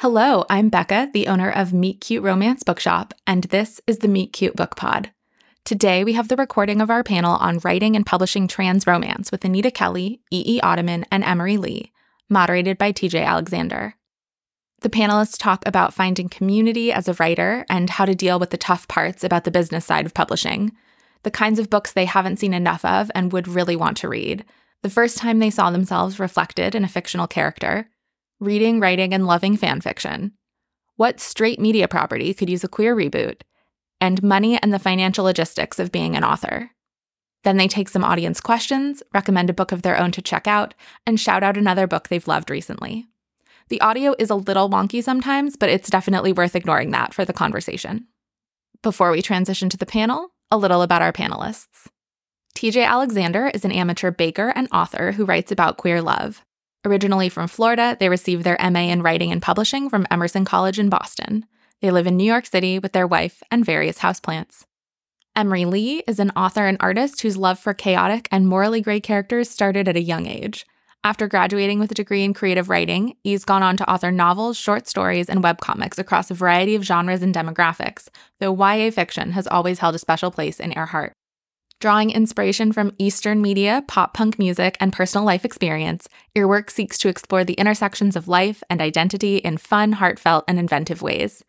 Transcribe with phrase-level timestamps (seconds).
[0.00, 4.32] Hello, I'm Becca, the owner of Meet Cute Romance Bookshop, and this is the Meet
[4.32, 5.10] Cute Book Pod.
[5.66, 9.44] Today, we have the recording of our panel on writing and publishing trans romance with
[9.44, 10.42] Anita Kelly, E.
[10.46, 10.60] E.
[10.62, 11.92] Ottoman, and Emery Lee,
[12.30, 13.96] moderated by TJ Alexander.
[14.80, 18.56] The panelists talk about finding community as a writer and how to deal with the
[18.56, 20.72] tough parts about the business side of publishing,
[21.24, 24.44] the kinds of books they haven't seen enough of and would really want to read,
[24.82, 27.88] the first time they saw themselves reflected in a fictional character,
[28.38, 30.32] reading, writing, and loving fan fiction,
[30.96, 33.40] what straight media property could use a queer reboot,
[34.00, 36.70] and money and the financial logistics of being an author.
[37.42, 40.74] Then they take some audience questions, recommend a book of their own to check out,
[41.06, 43.06] and shout out another book they've loved recently.
[43.68, 47.32] The audio is a little wonky sometimes, but it's definitely worth ignoring that for the
[47.32, 48.06] conversation.
[48.82, 51.88] Before we transition to the panel, a little about our panelists.
[52.54, 56.44] TJ Alexander is an amateur baker and author who writes about queer love.
[56.84, 60.88] Originally from Florida, they received their MA in Writing and Publishing from Emerson College in
[60.88, 61.44] Boston.
[61.82, 64.64] They live in New York City with their wife and various houseplants.
[65.34, 69.50] Emery Lee is an author and artist whose love for chaotic and morally gray characters
[69.50, 70.64] started at a young age.
[71.06, 74.88] After graduating with a degree in creative writing, he's gone on to author novels, short
[74.88, 78.08] stories, and webcomics across a variety of genres and demographics,
[78.40, 81.12] though YA fiction has always held a special place in her heart.
[81.78, 87.08] Drawing inspiration from Eastern media, pop punk music, and personal life experience, Earwork seeks to
[87.08, 91.44] explore the intersections of life and identity in fun, heartfelt, and inventive ways.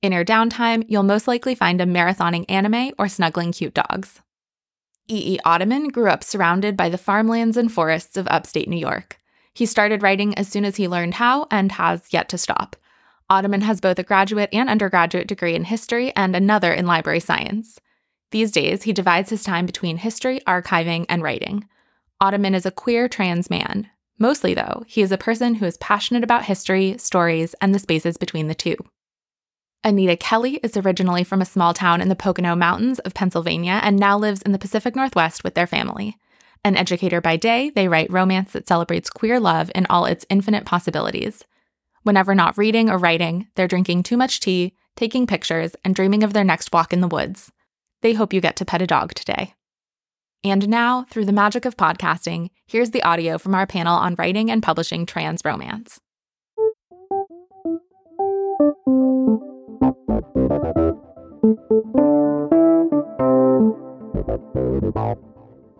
[0.00, 4.22] In your downtime, you'll most likely find a marathoning anime or snuggling cute dogs.
[5.08, 5.34] E.
[5.34, 5.38] E.
[5.44, 9.18] Ottoman grew up surrounded by the farmlands and forests of upstate New York.
[9.52, 12.76] He started writing as soon as he learned how and has yet to stop.
[13.30, 17.78] Ottoman has both a graduate and undergraduate degree in history and another in library science.
[18.30, 21.68] These days, he divides his time between history, archiving, and writing.
[22.20, 23.88] Ottoman is a queer trans man.
[24.18, 28.16] Mostly, though, he is a person who is passionate about history, stories, and the spaces
[28.16, 28.76] between the two.
[29.86, 33.98] Anita Kelly is originally from a small town in the Pocono Mountains of Pennsylvania and
[33.98, 36.16] now lives in the Pacific Northwest with their family.
[36.64, 40.64] An educator by day, they write romance that celebrates queer love in all its infinite
[40.64, 41.44] possibilities.
[42.02, 46.32] Whenever not reading or writing, they're drinking too much tea, taking pictures, and dreaming of
[46.32, 47.52] their next walk in the woods.
[48.00, 49.52] They hope you get to pet a dog today.
[50.42, 54.50] And now, through the magic of podcasting, here's the audio from our panel on writing
[54.50, 56.00] and publishing trans romance.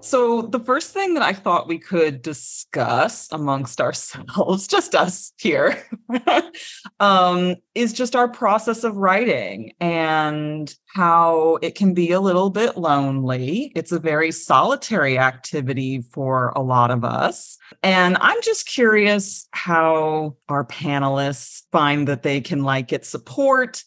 [0.01, 5.83] So, the first thing that I thought we could discuss amongst ourselves, just us here,
[7.01, 12.77] um, is just our process of writing and how it can be a little bit
[12.77, 13.73] lonely.
[13.75, 17.57] It's a very solitary activity for a lot of us.
[17.83, 23.83] And I'm just curious how our panelists find that they can like get support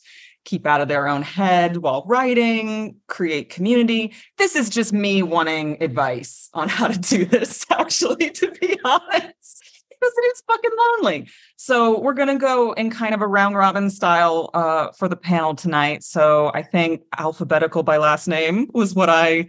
[0.48, 4.14] keep out of their own head while writing, create community.
[4.38, 9.84] This is just me wanting advice on how to do this, actually, to be honest,
[9.90, 11.28] because it is fucking lonely.
[11.58, 15.18] So we're going to go in kind of a round robin style uh, for the
[15.18, 16.04] panel tonight.
[16.04, 19.48] So I think alphabetical by last name was what I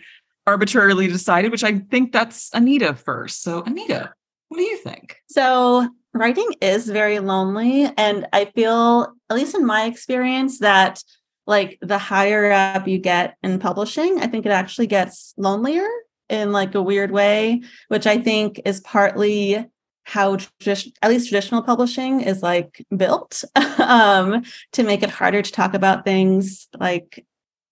[0.49, 3.43] arbitrarily decided, which I think that's Anita first.
[3.43, 4.13] So, Anita,
[4.49, 5.17] what do you think?
[5.29, 7.91] So, writing is very lonely.
[7.97, 11.03] And I feel, at least in my experience, that
[11.47, 15.89] like the higher up you get in publishing, I think it actually gets lonelier
[16.29, 19.67] in like a weird way, which I think is partly
[20.05, 23.45] how tradi- at least traditional publishing is like built
[23.79, 24.43] um,
[24.73, 27.25] to make it harder to talk about things like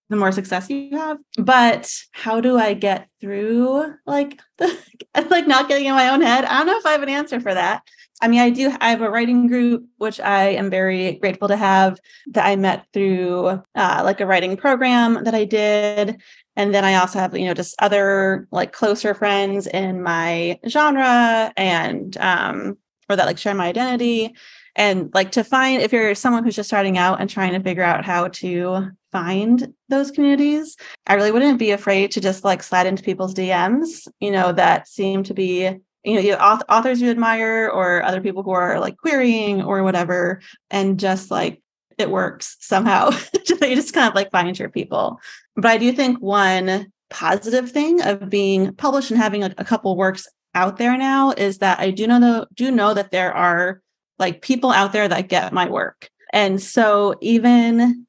[0.09, 4.77] the more success you have but how do i get through like the,
[5.29, 7.39] like not getting in my own head i don't know if i have an answer
[7.39, 7.81] for that
[8.21, 8.73] I mean, I do.
[8.81, 11.99] I have a writing group, which I am very grateful to have.
[12.27, 16.19] That I met through uh, like a writing program that I did,
[16.55, 21.53] and then I also have you know just other like closer friends in my genre
[21.55, 22.77] and um,
[23.07, 24.35] or that like share my identity,
[24.75, 27.83] and like to find if you're someone who's just starting out and trying to figure
[27.83, 30.77] out how to find those communities,
[31.07, 34.87] I really wouldn't be afraid to just like slide into people's DMs, you know, that
[34.87, 35.71] seem to be
[36.03, 36.37] you know,
[36.69, 41.61] authors you admire or other people who are like querying or whatever, and just like
[41.97, 43.09] it works somehow.
[43.33, 45.19] you just kind of like find your people.
[45.55, 49.97] But I do think one positive thing of being published and having a, a couple
[49.97, 53.81] works out there now is that I do know the, do know that there are
[54.19, 56.09] like people out there that get my work.
[56.31, 58.06] And so even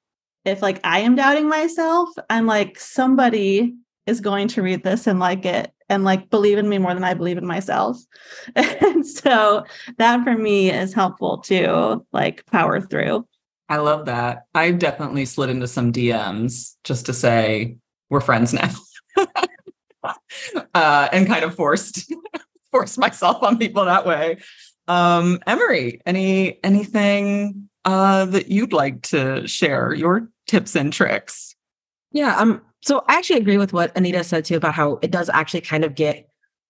[0.48, 3.74] if like I am doubting myself, I'm like somebody
[4.06, 7.04] is going to read this and like it and like believe in me more than
[7.04, 7.98] I believe in myself.
[8.56, 9.64] and so
[9.98, 13.26] that for me is helpful to like power through.
[13.68, 14.44] I love that.
[14.54, 17.76] I've definitely slid into some DMs just to say
[18.08, 18.70] we're friends now.
[20.74, 22.12] uh, and kind of forced
[22.70, 24.38] forced myself on people that way.
[24.86, 29.92] Um, Emery, any anything uh, that you'd like to share?
[29.92, 31.54] Your tips and tricks?
[32.12, 32.36] Yeah.
[32.36, 32.62] Um.
[32.80, 35.84] So I actually agree with what Anita said too about how it does actually kind
[35.84, 36.28] of get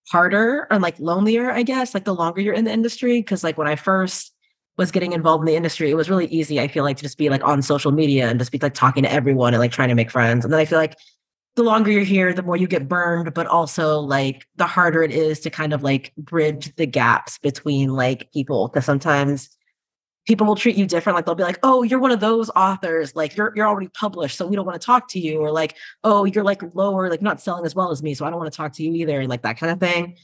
[0.09, 3.21] harder and like lonelier, I guess, like the longer you're in the industry.
[3.21, 4.33] Cause like when I first
[4.77, 7.17] was getting involved in the industry, it was really easy, I feel like, to just
[7.17, 9.89] be like on social media and just be like talking to everyone and like trying
[9.89, 10.43] to make friends.
[10.43, 10.97] And then I feel like
[11.55, 15.11] the longer you're here, the more you get burned, but also like the harder it
[15.11, 18.69] is to kind of like bridge the gaps between like people.
[18.69, 19.49] Cause sometimes
[20.29, 21.15] people will treat you different.
[21.15, 24.37] Like they'll be like, oh, you're one of those authors, like you're you're already published,
[24.37, 27.23] so we don't want to talk to you, or like, oh, you're like lower, like
[27.23, 29.19] not selling as well as me, so I don't want to talk to you either,
[29.19, 30.15] and like that kind of thing.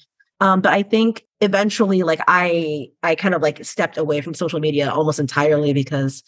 [0.41, 4.59] Um, but I think eventually, like I I kind of like stepped away from social
[4.59, 6.23] media almost entirely because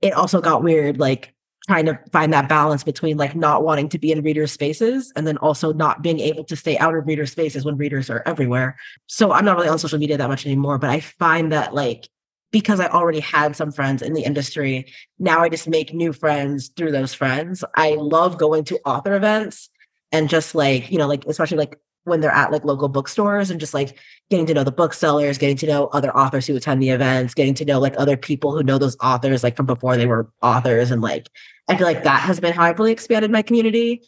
[0.00, 1.34] it also got weird, like
[1.66, 5.26] trying to find that balance between like not wanting to be in reader spaces and
[5.26, 8.76] then also not being able to stay out of reader spaces when readers are everywhere.
[9.08, 12.08] So I'm not really on social media that much anymore, but I find that like
[12.50, 14.86] because I already had some friends in the industry,
[15.18, 17.64] now I just make new friends through those friends.
[17.76, 19.68] I love going to author events
[20.12, 23.60] and just like, you know, like especially like when they're at like local bookstores and
[23.60, 23.98] just like
[24.30, 27.54] getting to know the booksellers, getting to know other authors who attend the events, getting
[27.54, 30.90] to know like other people who know those authors like from before they were authors.
[30.90, 31.28] And like,
[31.68, 34.02] I feel like that has been how I've really expanded my community.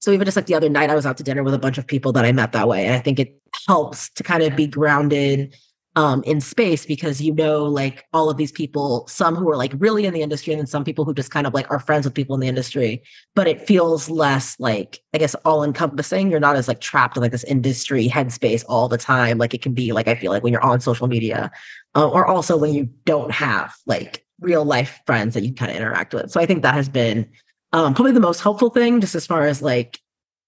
[0.00, 1.78] So even just like the other night, I was out to dinner with a bunch
[1.78, 2.86] of people that I met that way.
[2.86, 5.54] And I think it helps to kind of be grounded
[5.96, 9.72] um, in space because you know like all of these people some who are like
[9.78, 12.04] really in the industry and then some people who just kind of like are friends
[12.04, 13.02] with people in the industry.
[13.34, 17.22] But it feels less like i guess all encompassing you're not as like trapped in
[17.22, 20.42] like this industry headspace all the time like it can be like i feel like
[20.42, 21.50] when you're on social media
[21.94, 25.76] uh, or also when you don't have like real life friends that you kind of
[25.76, 26.30] interact with.
[26.30, 27.28] So i think that has been
[27.72, 30.00] um, probably the most helpful thing just as far as like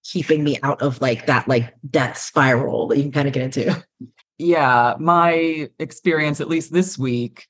[0.04, 3.42] keeping me out of like that like death spiral that you can kind of get
[3.42, 3.84] into
[4.38, 7.47] yeah, my experience, at least this week,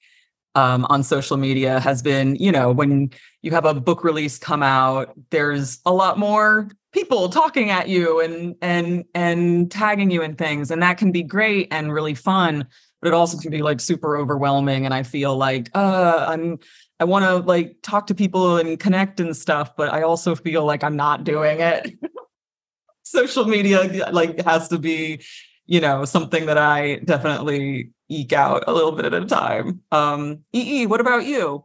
[0.55, 3.11] um, on social media has been, you know, when
[3.43, 8.21] you have a book release come out, there's a lot more people talking at you
[8.21, 12.67] and and and tagging you in things, and that can be great and really fun,
[13.03, 14.87] but it also can be like super overwhelming.
[14.87, 16.59] And I feel like, uh, I'm
[16.99, 20.65] I want to like talk to people and connect and stuff, but I also feel
[20.65, 21.93] like I'm not doing it.
[23.03, 25.21] social media like has to be
[25.67, 29.83] you know, something that I definitely eke out a little bit at a time.
[29.93, 31.65] Um, EE, what about you?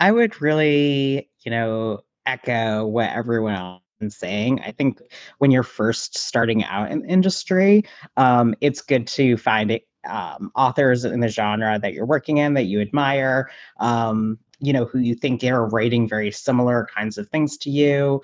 [0.00, 4.60] I would really, you know, echo what everyone else is saying.
[4.60, 5.00] I think
[5.38, 7.84] when you're first starting out in industry,
[8.16, 9.78] um, it's good to find
[10.08, 14.84] um, authors in the genre that you're working in that you admire, um, you know,
[14.86, 18.22] who you think are writing very similar kinds of things to you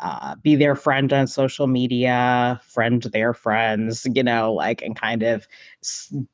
[0.00, 5.22] uh, be their friend on social media, friend their friends, you know, like and kind
[5.22, 5.46] of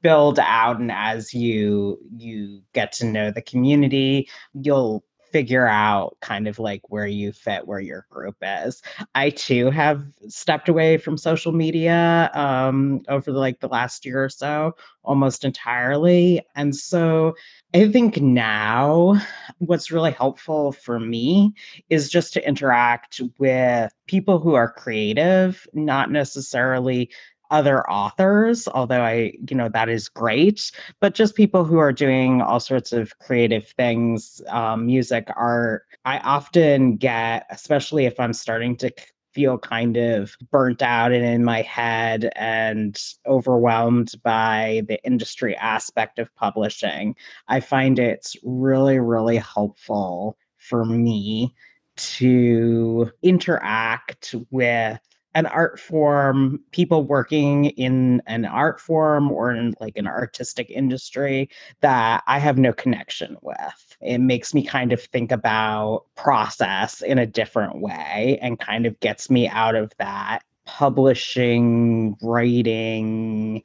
[0.02, 0.78] build out.
[0.78, 6.81] And as you you get to know the community, you'll figure out kind of like
[6.90, 8.81] where you fit where your group is.
[9.16, 14.22] I too have stepped away from social media um, over the, like the last year
[14.22, 17.34] or so almost entirely and so
[17.74, 19.14] i think now
[19.58, 21.53] what's really helpful for me
[21.91, 27.10] is just to interact with people who are creative not necessarily
[27.51, 30.70] other authors, although I, you know, that is great,
[31.01, 35.84] but just people who are doing all sorts of creative things, um, music, art.
[36.05, 38.91] I often get, especially if I'm starting to
[39.32, 46.19] feel kind of burnt out and in my head and overwhelmed by the industry aspect
[46.19, 47.17] of publishing,
[47.48, 51.55] I find it's really, really helpful for me
[51.96, 55.01] to interact with
[55.34, 61.50] an art form, people working in an art form or in like an artistic industry
[61.81, 63.96] that I have no connection with.
[64.00, 68.98] It makes me kind of think about process in a different way and kind of
[69.00, 73.62] gets me out of that publishing, writing,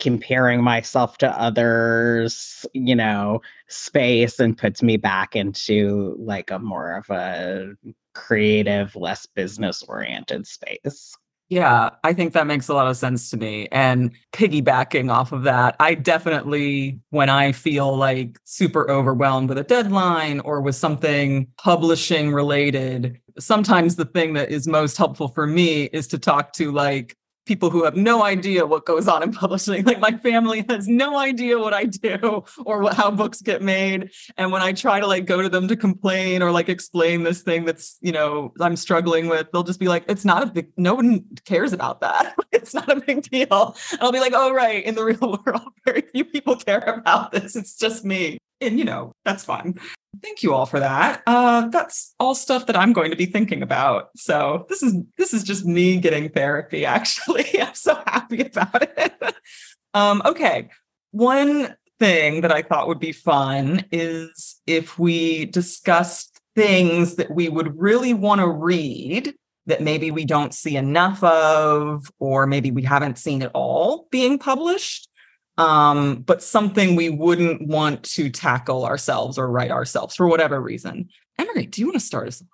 [0.00, 6.96] comparing myself to others, you know, space and puts me back into like a more
[6.96, 7.74] of a
[8.14, 11.14] creative, less business oriented space.
[11.50, 13.68] Yeah, I think that makes a lot of sense to me.
[13.70, 19.62] And piggybacking off of that, I definitely, when I feel like super overwhelmed with a
[19.62, 25.84] deadline or with something publishing related, sometimes the thing that is most helpful for me
[25.84, 29.84] is to talk to like people who have no idea what goes on in publishing.
[29.84, 34.10] Like my family has no idea what I do or what, how books get made.
[34.36, 37.42] And when I try to like go to them to complain or like explain this
[37.42, 40.68] thing that's, you know, I'm struggling with, they'll just be like, it's not a big,
[40.76, 42.34] no one cares about that.
[42.52, 43.76] it's not a big deal.
[43.92, 44.84] And I'll be like, oh, right.
[44.84, 47.56] In the real world, very few people care about this.
[47.56, 48.38] It's just me.
[48.66, 49.78] And, you know, that's fine.
[50.22, 51.22] Thank you all for that.
[51.26, 54.10] Uh, that's all stuff that I'm going to be thinking about.
[54.16, 56.84] So this is this is just me getting therapy.
[56.86, 59.34] Actually, I'm so happy about it.
[59.94, 60.68] um, okay,
[61.10, 67.48] one thing that I thought would be fun is if we discussed things that we
[67.48, 69.34] would really want to read
[69.66, 74.38] that maybe we don't see enough of, or maybe we haven't seen it all being
[74.38, 75.08] published
[75.58, 81.08] um, but something we wouldn't want to tackle ourselves or write ourselves for whatever reason.
[81.38, 82.42] Emery, do you want to start us?
[82.42, 82.48] off?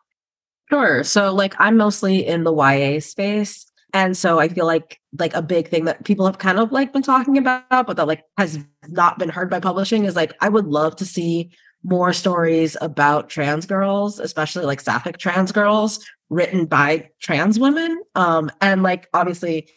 [0.70, 1.02] Sure.
[1.04, 3.66] So like I'm mostly in the YA space.
[3.92, 6.92] And so I feel like like a big thing that people have kind of like
[6.92, 10.48] been talking about, but that like has not been heard by publishing is like I
[10.48, 11.50] would love to see
[11.82, 18.02] more stories about trans girls, especially like sapphic trans girls written by trans women.
[18.14, 19.68] Um, and like obviously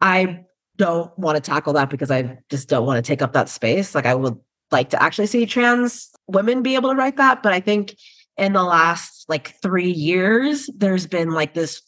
[0.00, 0.44] I
[0.80, 3.94] don't want to tackle that because I just don't want to take up that space.
[3.94, 4.38] Like I would
[4.70, 7.94] like to actually see trans women be able to write that, but I think
[8.38, 11.82] in the last like 3 years there's been like this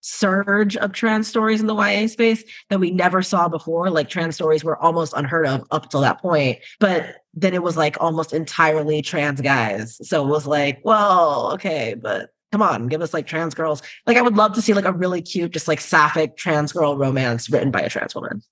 [0.00, 3.90] surge of trans stories in the YA space that we never saw before.
[3.90, 6.58] Like trans stories were almost unheard of up till that point.
[6.78, 9.98] But then it was like almost entirely trans guys.
[10.08, 13.82] So it was like, well, okay, but come on, give us like trans girls.
[14.06, 16.96] Like I would love to see like a really cute, just like sapphic trans girl
[16.96, 18.42] romance written by a trans woman.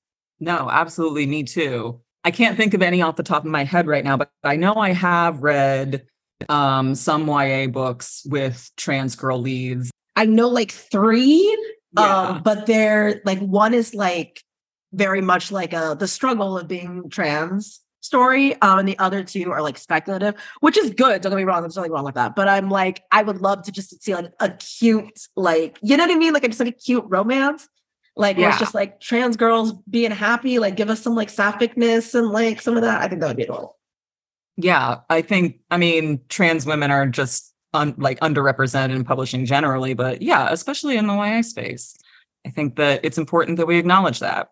[0.40, 1.26] No, absolutely.
[1.26, 2.00] Me too.
[2.24, 4.56] I can't think of any off the top of my head right now, but I
[4.56, 6.06] know I have read
[6.48, 9.90] um, some YA books with trans girl leads.
[10.16, 11.56] I know like three,
[11.96, 12.28] yeah.
[12.28, 14.42] um, but they're like one is like
[14.92, 18.60] very much like a uh, the struggle of being trans story.
[18.60, 21.22] Um, and the other two are like speculative, which is good.
[21.22, 21.62] Don't get me wrong.
[21.62, 22.36] There's nothing wrong with that.
[22.36, 26.04] But I'm like, I would love to just see like a cute, like, you know
[26.04, 26.32] what I mean?
[26.32, 27.68] Like just like a cute romance.
[28.16, 28.42] Like yeah.
[28.42, 32.28] where it's just like trans girls being happy, like give us some like sapphicness and
[32.28, 33.02] like some of that.
[33.02, 33.76] I think that would be adorable.
[34.56, 35.00] Yeah.
[35.10, 40.22] I think, I mean, trans women are just un, like underrepresented in publishing generally, but
[40.22, 41.96] yeah, especially in the YA space.
[42.46, 44.50] I think that it's important that we acknowledge that.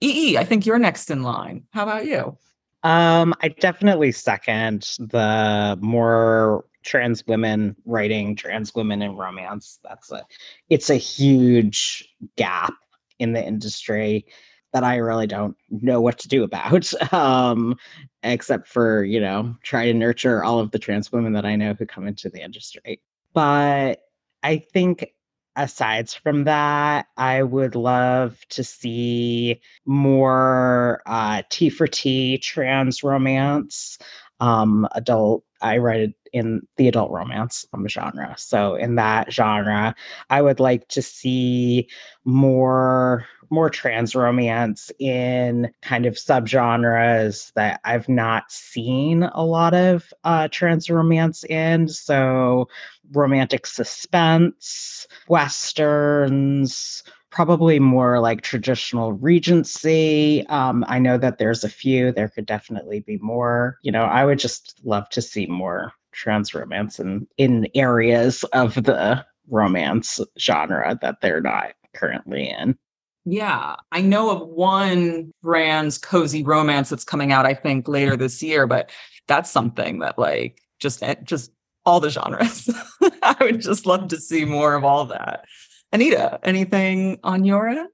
[0.00, 1.64] EE, I think you're next in line.
[1.72, 2.38] How about you?
[2.82, 9.78] Um, I definitely second the more trans women writing trans women in romance.
[9.84, 10.24] That's a
[10.68, 12.74] it's a huge gap
[13.18, 14.26] in the industry
[14.72, 16.92] that I really don't know what to do about.
[17.12, 17.76] Um,
[18.22, 21.74] except for, you know, try to nurture all of the trans women that I know
[21.74, 23.00] who come into the industry.
[23.34, 24.00] But
[24.42, 25.12] I think
[25.56, 33.98] aside from that, I would love to see more uh, T for T trans romance,
[34.40, 35.44] um, adult.
[35.60, 38.34] I write it in the adult romance um, genre.
[38.38, 39.94] So in that genre,
[40.30, 41.88] I would like to see
[42.24, 50.12] more more trans romance in kind of subgenres that I've not seen a lot of
[50.24, 51.88] uh, trans romance in.
[51.88, 52.68] So
[53.12, 62.12] romantic suspense, westerns, probably more like traditional regency um, i know that there's a few
[62.12, 66.54] there could definitely be more you know i would just love to see more trans
[66.54, 72.76] romance in in areas of the romance genre that they're not currently in.
[73.24, 78.42] Yeah, I know of one brand's cozy romance that's coming out I think later this
[78.42, 78.90] year, but
[79.28, 81.52] that's something that like just just
[81.84, 82.68] all the genres.
[83.22, 85.44] I would just love to see more of all that.
[85.92, 87.88] Anita, anything on your end?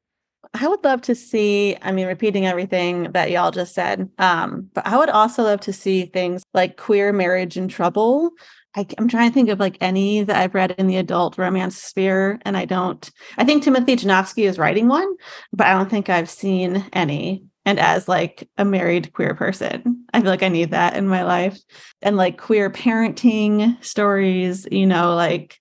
[0.54, 4.86] I would love to see, I mean, repeating everything that y'all just said, um, but
[4.86, 8.30] I would also love to see things like queer marriage in trouble.
[8.76, 11.76] I, am trying to think of like any that I've read in the adult romance
[11.76, 13.10] sphere, and I don't.
[13.36, 15.08] I think Timothy Janovsky is writing one,
[15.52, 17.44] but I don't think I've seen any.
[17.64, 21.24] And as like a married queer person, I feel like I need that in my
[21.24, 21.58] life.
[22.00, 25.58] And like queer parenting stories, you know, like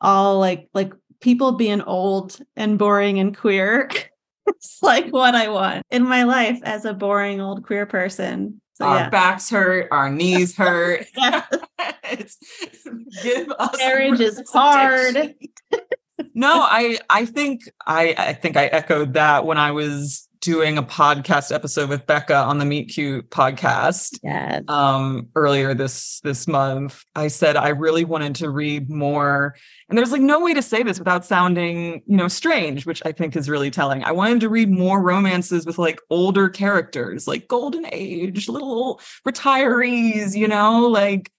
[0.00, 3.88] all like like people being old and boring and queer
[4.46, 8.60] it's like what I want in my life as a boring old queer person.
[8.82, 9.08] So, our yeah.
[9.10, 11.06] backs hurt, our knees hurt.
[13.22, 15.34] give us marriage is hard.
[16.34, 20.82] no, I I think I I think I echoed that when I was doing a
[20.82, 24.60] podcast episode with Becca on the Meet Cute podcast Yeah.
[24.68, 27.04] um earlier this this month.
[27.14, 29.54] I said I really wanted to read more
[29.88, 33.12] and there's like no way to say this without sounding, you know, strange, which I
[33.12, 34.02] think is really telling.
[34.02, 40.36] I wanted to read more romances with like older characters, like golden age, little retirees,
[40.36, 41.30] you know, like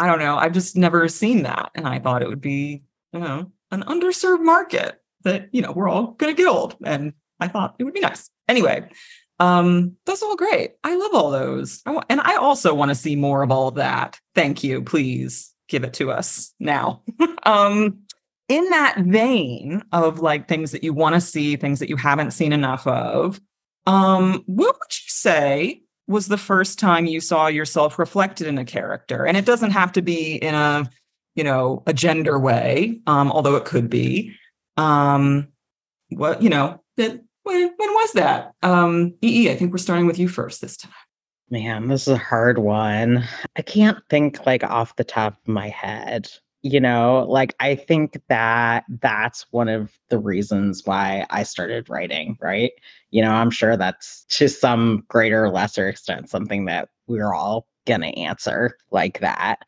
[0.00, 0.36] I don't know.
[0.36, 4.42] I've just never seen that and I thought it would be, you know, an underserved
[4.42, 7.94] market that, you know, we're all going to get old and I thought it would
[7.94, 8.28] be nice.
[8.48, 8.88] Anyway,
[9.40, 10.72] um, that's all great.
[10.82, 11.82] I love all those.
[12.08, 14.18] And I also want to see more of all of that.
[14.34, 14.82] Thank you.
[14.82, 17.02] Please give it to us now.
[17.44, 17.98] um,
[18.48, 22.32] in that vein of like things that you want to see, things that you haven't
[22.32, 23.40] seen enough of,
[23.86, 28.64] um, what would you say was the first time you saw yourself reflected in a
[28.64, 29.26] character?
[29.26, 30.90] And it doesn't have to be in a,
[31.34, 34.34] you know, a gender way, um, although it could be.
[34.76, 35.48] Um,
[36.10, 38.54] what, you know, that when when was that?
[38.62, 40.92] Um, EE, I think we're starting with you first this time.
[41.50, 43.24] Man, this is a hard one.
[43.56, 46.28] I can't think like off the top of my head.
[46.62, 52.36] You know, like I think that that's one of the reasons why I started writing,
[52.40, 52.72] right?
[53.10, 57.66] You know, I'm sure that's to some greater or lesser extent something that we're all
[57.86, 59.60] going to answer like that.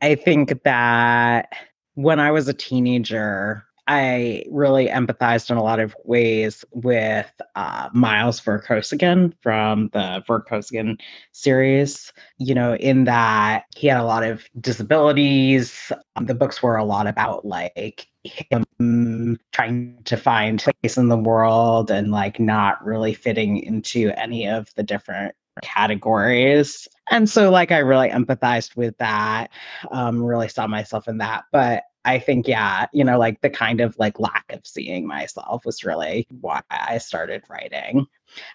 [0.00, 1.52] I think that
[1.94, 7.88] when I was a teenager, I really empathized in a lot of ways with uh,
[7.92, 10.98] Miles Vorkosigan from the Vorkosigan
[11.32, 12.12] series.
[12.38, 15.92] You know, in that he had a lot of disabilities.
[16.16, 21.16] Um, the books were a lot about like him trying to find place in the
[21.16, 26.88] world and like not really fitting into any of the different categories.
[27.10, 29.50] And so like I really empathized with that.
[29.90, 31.44] Um really saw myself in that.
[31.52, 35.66] But I think yeah, you know, like the kind of like lack of seeing myself
[35.66, 38.06] was really why I started writing.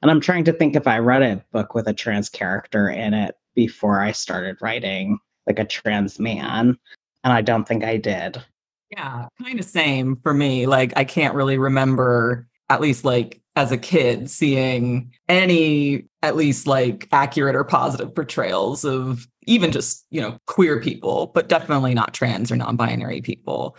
[0.02, 3.14] And I'm trying to think if I read a book with a trans character in
[3.14, 6.78] it before I started writing like a trans man.
[7.24, 8.42] And I don't think I did.
[8.90, 10.66] Yeah, kind of same for me.
[10.66, 16.68] Like I can't really remember, at least like as a kid, seeing any at least
[16.68, 22.14] like accurate or positive portrayals of even just, you know, queer people, but definitely not
[22.14, 23.76] trans or non-binary people.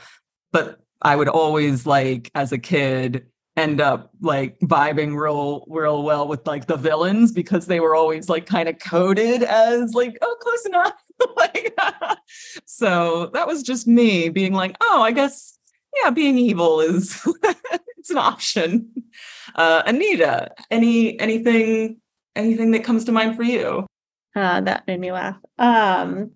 [0.50, 6.26] But I would always like as a kid end up like vibing real real well
[6.26, 10.36] with like the villains because they were always like kind of coded as like oh
[10.40, 10.94] close enough
[11.36, 11.76] like
[12.64, 15.58] so that was just me being like oh i guess
[16.02, 17.26] yeah being evil is
[18.02, 18.90] it's an option
[19.54, 21.96] uh anita any anything
[22.34, 23.86] anything that comes to mind for you
[24.34, 25.36] Uh, that made me laugh.
[25.58, 26.32] Um,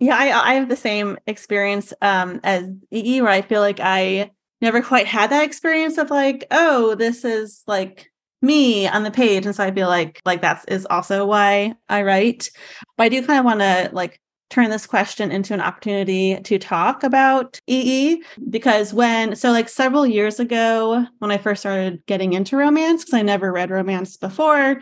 [0.00, 4.30] yeah, I I have the same experience um as EE where I feel like I
[4.60, 8.10] never quite had that experience of like, oh, this is like
[8.42, 9.46] me on the page.
[9.46, 12.50] And so I feel like like that's is also why I write.
[12.96, 16.58] But I do kind of want to like turn this question into an opportunity to
[16.58, 22.32] talk about EE because when so like several years ago when I first started getting
[22.32, 24.80] into romance because I never read romance before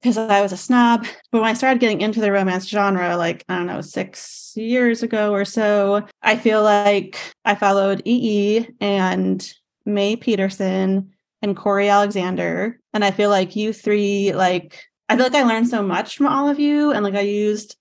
[0.00, 1.06] because I was a snob.
[1.30, 5.02] But when I started getting into the romance genre, like, I don't know, six years
[5.02, 9.52] ago or so, I feel like I followed EE and
[9.84, 12.78] May Peterson and Corey Alexander.
[12.92, 16.26] And I feel like you three, like, I feel like I learned so much from
[16.26, 16.92] all of you.
[16.92, 17.76] And like, I used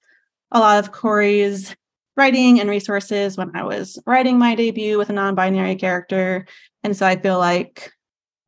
[0.52, 1.76] a lot of Corey's
[2.16, 6.46] writing and resources when I was writing my debut with a non binary character.
[6.84, 7.92] And so I feel like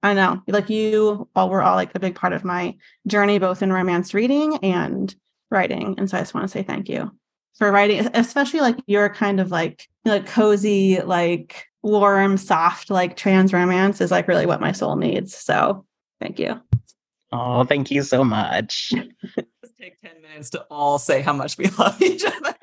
[0.02, 2.76] I know, like you all were all like a big part of my
[3.08, 5.14] journey, both in romance reading and
[5.52, 5.96] writing.
[5.98, 7.12] And so I just want to say thank you
[7.58, 13.54] for writing, especially like your kind of like like cozy, like warm, soft, like trans
[13.54, 15.36] romance is like really what my soul needs.
[15.36, 15.86] So
[16.22, 16.60] thank you.
[17.32, 18.94] Oh, thank you so much.
[19.80, 22.54] Take 10 minutes to all say how much we love each other.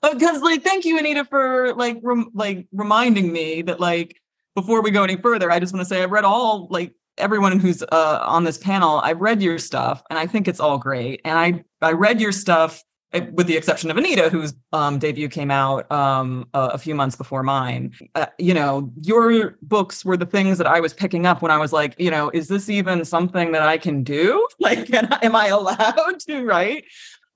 [0.00, 4.18] Because like thank you, Anita, for like rem- like reminding me that like
[4.54, 7.58] before we go any further, I just want to say I've read all like everyone
[7.58, 9.00] who's uh, on this panel.
[9.04, 11.20] I've read your stuff and I think it's all great.
[11.26, 15.50] And I I read your stuff with the exception of Anita, whose um, debut came
[15.50, 17.92] out um, a, a few months before mine.
[18.14, 21.58] Uh, you know, your books were the things that I was picking up when I
[21.58, 24.46] was like, you know, is this even something that I can do?
[24.60, 26.84] Like, I, am I allowed to write?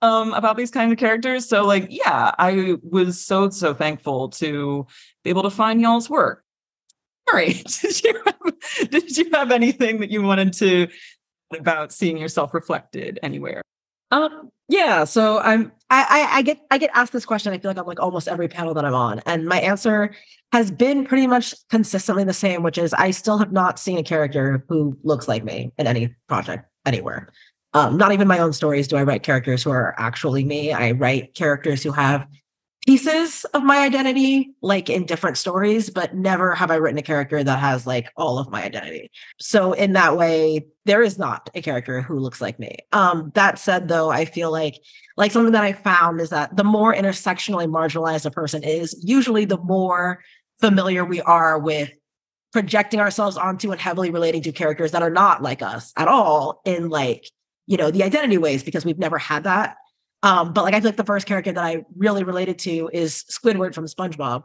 [0.03, 1.49] Um, about these kinds of characters.
[1.49, 4.87] So, like, yeah, I was so so thankful to
[5.23, 6.45] be able to find y'all's work.
[7.31, 10.89] Sorry, did you have, did you have anything that you wanted to
[11.57, 13.63] about seeing yourself reflected anywhere?
[14.11, 17.53] Um, Yeah, so I'm I, I I get I get asked this question.
[17.53, 20.15] I feel like I'm like almost every panel that I'm on, and my answer
[20.53, 24.03] has been pretty much consistently the same, which is I still have not seen a
[24.03, 27.31] character who looks like me in any project anywhere.
[27.75, 30.73] Um, not even my own stories do I write characters who are actually me.
[30.73, 32.27] I write characters who have
[32.87, 37.43] pieces of my identity, like in different stories, but never have I written a character
[37.43, 39.11] that has like all of my identity.
[39.41, 42.77] So in that way, there is not a character who looks like me.
[42.93, 44.81] Um, that said, though, I feel like
[45.17, 49.45] like something that I found is that the more intersectionally marginalized a person is, usually
[49.45, 50.23] the more
[50.61, 51.91] familiar we are with
[52.53, 56.61] projecting ourselves onto and heavily relating to characters that are not like us at all
[56.65, 57.29] in like
[57.67, 59.77] you know the identity ways because we've never had that
[60.25, 63.25] um, but like I feel like the first character that I really related to is
[63.31, 64.45] Squidward from SpongeBob.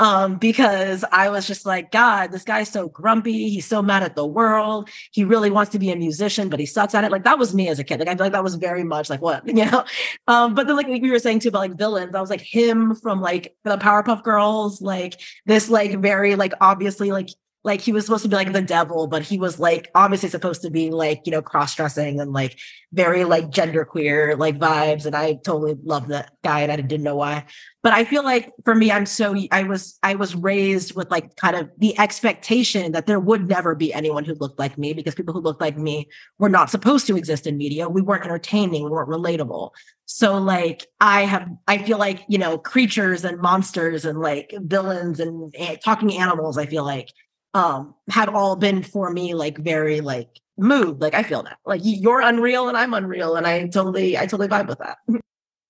[0.00, 3.50] Um, because I was just like, God, this guy's so grumpy.
[3.50, 4.88] He's so mad at the world.
[5.10, 7.10] He really wants to be a musician, but he sucks at it.
[7.10, 7.98] Like that was me as a kid.
[7.98, 9.84] Like I feel like that was very much like what, you know?
[10.28, 12.94] Um, but then like we were saying too about like villains, I was like him
[12.94, 17.28] from like the Powerpuff Girls, like this like very like obviously like
[17.64, 20.62] like he was supposed to be like the devil, but he was like obviously supposed
[20.62, 22.58] to be like, you know, cross-dressing and like
[22.92, 25.06] very like gender queer like vibes.
[25.06, 27.44] And I totally love that guy and I didn't know why.
[27.82, 31.36] But I feel like for me, I'm so I was I was raised with like
[31.36, 35.14] kind of the expectation that there would never be anyone who looked like me because
[35.14, 37.88] people who looked like me were not supposed to exist in media.
[37.88, 39.70] We weren't entertaining, we weren't relatable.
[40.06, 45.20] So like I have I feel like, you know, creatures and monsters and like villains
[45.20, 47.10] and eh, talking animals, I feel like
[47.54, 51.80] um have all been for me like very like mood like i feel that like
[51.84, 54.98] you're unreal and i'm unreal and i totally i totally vibe with that.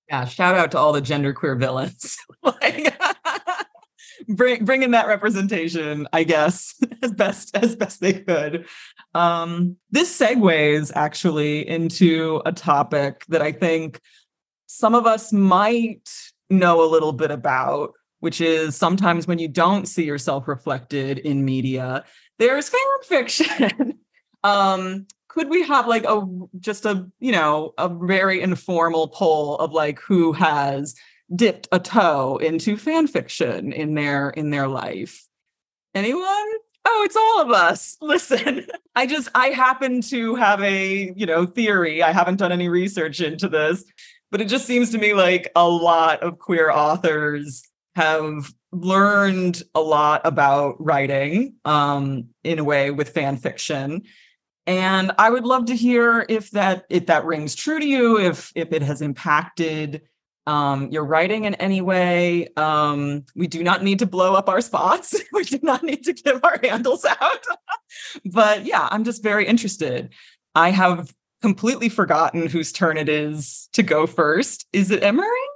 [0.08, 2.16] Yeah shout out to all the genderqueer villains.
[2.42, 2.98] Like
[4.28, 8.66] bring in that representation i guess as best as best they could.
[9.14, 14.00] Um this segues actually into a topic that i think
[14.66, 16.08] some of us might
[16.50, 21.44] know a little bit about which is sometimes when you don't see yourself reflected in
[21.44, 22.04] media,
[22.38, 23.98] there's fan fiction.
[24.44, 26.26] um, could we have like a
[26.58, 30.94] just a you know a very informal poll of like who has
[31.34, 35.26] dipped a toe into fan fiction in their in their life?
[35.94, 36.48] Anyone?
[36.90, 37.96] Oh, it's all of us.
[38.00, 42.02] Listen, I just I happen to have a, you know, theory.
[42.02, 43.84] I haven't done any research into this,
[44.30, 47.62] but it just seems to me like a lot of queer authors
[47.98, 54.02] have learned a lot about writing um, in a way with fan fiction.
[54.68, 58.52] And I would love to hear if that if that rings true to you, if
[58.54, 60.02] if it has impacted
[60.46, 62.48] um, your writing in any way.
[62.56, 65.14] Um, we do not need to blow up our spots.
[65.32, 67.44] we do not need to give our handles out.
[68.24, 70.14] but yeah, I'm just very interested.
[70.54, 74.66] I have completely forgotten whose turn it is to go first.
[74.72, 75.47] Is it Emery?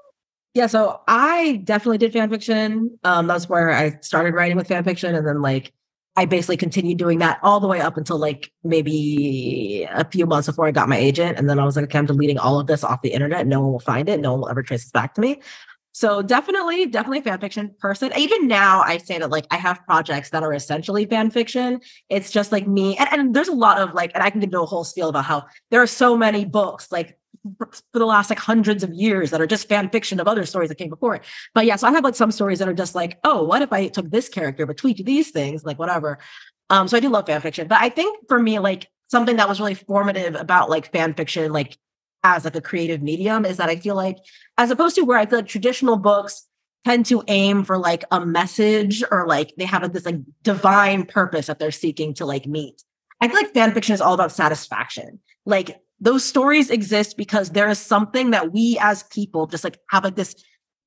[0.54, 2.98] Yeah, so I definitely did fan fiction.
[3.04, 5.72] Um, that's where I started writing with fan fiction, and then like
[6.14, 10.46] I basically continued doing that all the way up until like maybe a few months
[10.46, 12.66] before I got my agent, and then I was like, okay, I'm deleting all of
[12.66, 13.46] this off the internet.
[13.46, 14.20] No one will find it.
[14.20, 15.40] No one will ever trace this back to me.
[15.94, 18.12] So definitely, definitely a fan fiction person.
[18.16, 21.80] Even now, I say that like I have projects that are essentially fan fiction.
[22.10, 24.48] It's just like me, and, and there's a lot of like, and I can you
[24.62, 27.16] a whole spiel about how there are so many books like
[27.58, 30.68] for the last like hundreds of years that are just fan fiction of other stories
[30.68, 31.24] that came before it.
[31.54, 33.72] But yeah, so I have like some stories that are just like, oh, what if
[33.72, 36.18] I took this character but tweaked these things, like whatever.
[36.70, 39.48] Um, so I do love fan fiction, but I think for me, like something that
[39.48, 41.76] was really formative about like fan fiction, like
[42.22, 44.18] as like a creative medium, is that I feel like
[44.56, 46.46] as opposed to where I feel like traditional books
[46.84, 51.46] tend to aim for like a message or like they have this like divine purpose
[51.46, 52.82] that they're seeking to like meet.
[53.20, 55.20] I feel like fan fiction is all about satisfaction.
[55.46, 60.02] Like those stories exist because there is something that we as people just like have
[60.02, 60.34] like this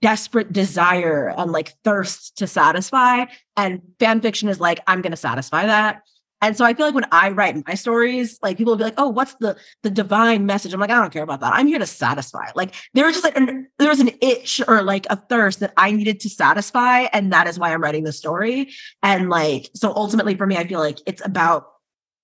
[0.01, 3.23] desperate desire and like thirst to satisfy.
[3.55, 6.01] And fan fiction is like, I'm gonna satisfy that.
[6.41, 8.95] And so I feel like when I write my stories, like people will be like,
[8.97, 11.53] "Oh, what's the the divine message?" I'm like, I don't care about that.
[11.53, 12.49] I'm here to satisfy.
[12.55, 15.73] Like there was just like an, there was an itch or like a thirst that
[15.77, 18.73] I needed to satisfy, and that is why I'm writing the story.
[19.01, 21.67] And like so, ultimately for me, I feel like it's about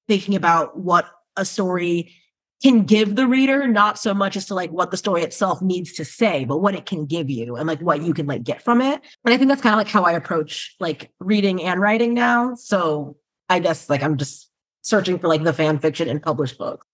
[0.10, 2.14] thinking about what a story
[2.62, 5.94] can give the reader, not so much as to like what the story itself needs
[5.94, 8.62] to say, but what it can give you and like what you can like get
[8.62, 9.02] from it.
[9.26, 12.56] And I think that's kind of like how I approach like reading and writing now.
[12.56, 13.18] So
[13.50, 14.50] I guess like I'm just
[14.82, 16.86] searching for like the fan fiction and published books.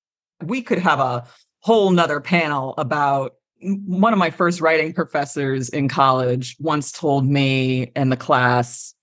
[0.42, 1.26] We could have a
[1.60, 7.92] whole nother panel about one of my first writing professors in college once told me
[7.96, 8.94] in the class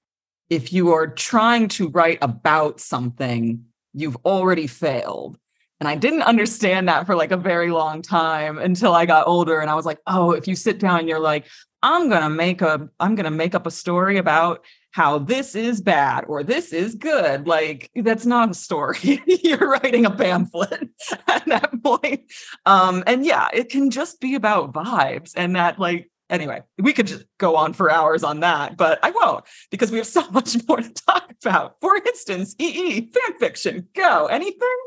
[0.50, 5.38] if you are trying to write about something, you've already failed
[5.84, 9.60] And I didn't understand that for like a very long time until I got older
[9.60, 11.44] and I was like, "Oh, if you sit down you're like,
[11.82, 15.54] I'm going to make a I'm going to make up a story about how this
[15.54, 17.46] is bad or this is good.
[17.46, 19.22] Like that's not a story.
[19.26, 20.88] You're writing a pamphlet
[21.28, 22.32] at that point.
[22.64, 27.08] Um, and yeah, it can just be about vibes and that like anyway, we could
[27.08, 30.56] just go on for hours on that, but I won't because we have so much
[30.66, 31.76] more to talk about.
[31.82, 33.88] For instance, EE fan fiction.
[33.94, 34.26] Go.
[34.26, 34.78] Anything?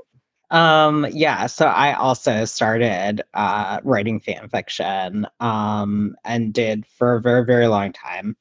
[0.50, 7.22] Um, yeah, so I also started uh writing fan fiction um and did for a
[7.22, 8.38] very, very long time.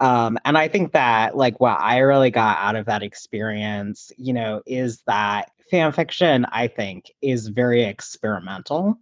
[0.00, 4.32] Um, and I think that like what I really got out of that experience, you
[4.34, 8.96] know, is that fan fiction, I think, is very experimental.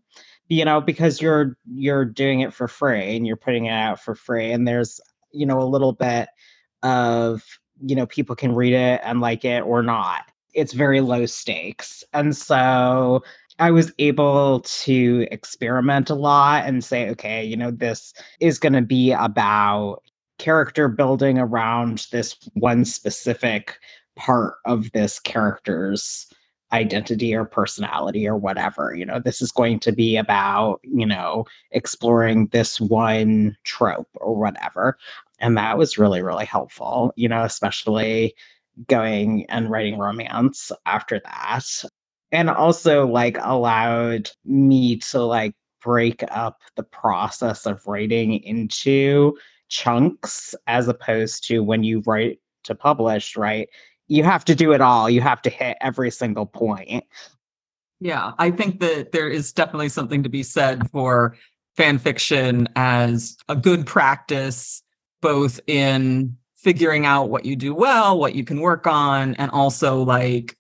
[0.49, 4.15] You know, because you're you're doing it for free and you're putting it out for
[4.17, 5.01] free, and there's
[5.33, 6.29] you know a little bit
[6.85, 7.45] of
[7.87, 10.23] you know people can read it and like it or not.
[10.55, 13.23] It's very low stakes, and so
[13.59, 18.73] I was able to experiment a lot and say, okay, you know, this is going
[18.73, 20.03] to be about
[20.39, 23.79] character building around this one specific
[24.17, 26.27] part of this character's
[26.73, 28.95] identity or personality or whatever.
[28.95, 34.35] You know, this is going to be about, you know, exploring this one trope or
[34.35, 34.99] whatever.
[35.39, 38.35] And that was really, really helpful, you know, especially
[38.89, 41.65] going and writing romance after that.
[42.33, 49.37] And also like allowed me to like break up the process of writing into
[49.69, 53.69] chunks as opposed to when you write to publish, right?
[54.09, 55.09] You have to do it all.
[55.09, 57.05] You have to hit every single point.
[58.01, 61.37] Yeah, I think that there is definitely something to be said for
[61.77, 64.83] fan fiction as a good practice,
[65.23, 70.03] both in figuring out what you do well, what you can work on, and also
[70.03, 70.57] like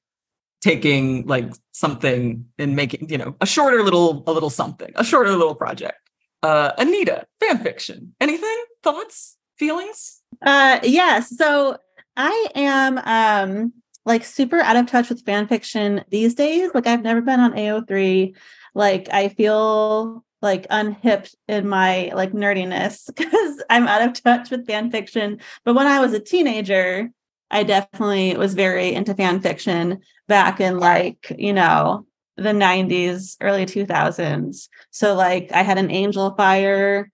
[0.60, 5.32] taking like something and making, you know, a shorter little, a little something, a shorter
[5.32, 5.98] little project.
[6.42, 8.14] Uh, Anita, fan fiction.
[8.20, 8.56] Anything?
[8.82, 9.36] Thoughts?
[9.58, 10.20] Feelings?
[10.42, 11.34] Uh, yes.
[11.36, 11.78] So
[12.16, 13.72] I am um
[14.04, 16.70] like super out of touch with fan fiction these days.
[16.74, 18.34] Like I've never been on AO3.
[18.74, 24.66] Like I feel like unhipped in my like nerdiness because I'm out of touch with
[24.66, 25.40] fan fiction.
[25.64, 27.10] But when I was a teenager,
[27.50, 33.64] I definitely was very into fan fiction back in like, you know, the 90s, early
[33.64, 34.68] 2000s.
[34.90, 37.06] So like I had an Angelfire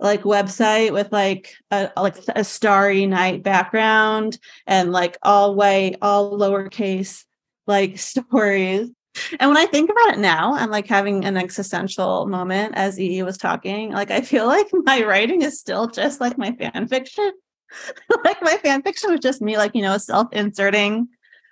[0.00, 6.38] like website with like a like a starry night background and like all white, all
[6.38, 7.24] lowercase
[7.66, 8.90] like stories.
[9.38, 13.22] And when I think about it now, I'm like having an existential moment as EE
[13.22, 13.92] was talking.
[13.92, 17.32] Like I feel like my writing is still just like my fan fiction.
[18.24, 21.08] like my fan fiction was just me like, you know, self-inserting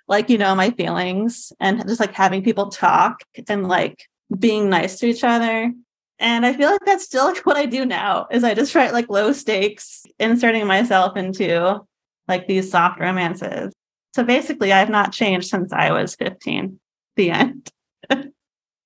[0.07, 4.99] like you know my feelings and just like having people talk and like being nice
[4.99, 5.71] to each other
[6.19, 8.93] and i feel like that's still like what i do now is i just write
[8.93, 11.79] like low stakes inserting myself into
[12.27, 13.73] like these soft romances
[14.15, 16.79] so basically i've not changed since i was 15
[17.15, 17.69] the end.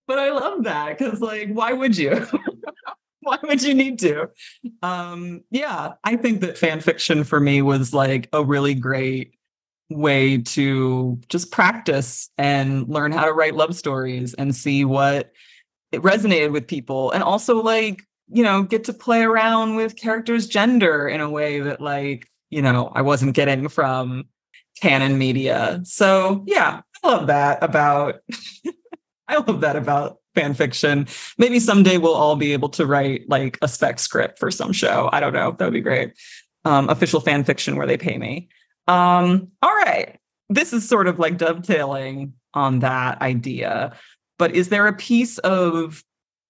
[0.07, 2.25] But i love that because like why would you?
[3.19, 4.29] Why would you need to?
[4.81, 9.33] Um yeah i think that fan fiction for me was like a really great
[9.89, 15.33] way to just practice and learn how to write love stories and see what
[15.91, 20.47] it resonated with people and also like you know get to play around with characters
[20.47, 24.23] gender in a way that like you know i wasn't getting from
[24.81, 25.81] canon media.
[25.83, 28.21] So yeah i love that about
[29.27, 31.07] i love that about fan fiction.
[31.39, 35.10] Maybe someday we'll all be able to write like a spec script for some show.
[35.12, 35.55] I don't know.
[35.57, 36.13] That would be great.
[36.63, 38.49] Um, official fan fiction where they pay me.
[38.88, 40.19] Um, all right.
[40.49, 43.95] This is sort of like dovetailing on that idea.
[44.38, 46.03] But is there a piece of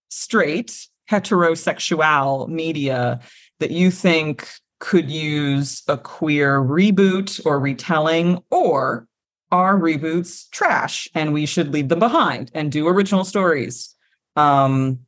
[0.09, 3.21] straight heterosexual media
[3.59, 9.07] that you think could use a queer reboot or retelling, or
[9.51, 13.95] are reboots trash and we should leave them behind and do original stories?
[14.35, 14.99] Um,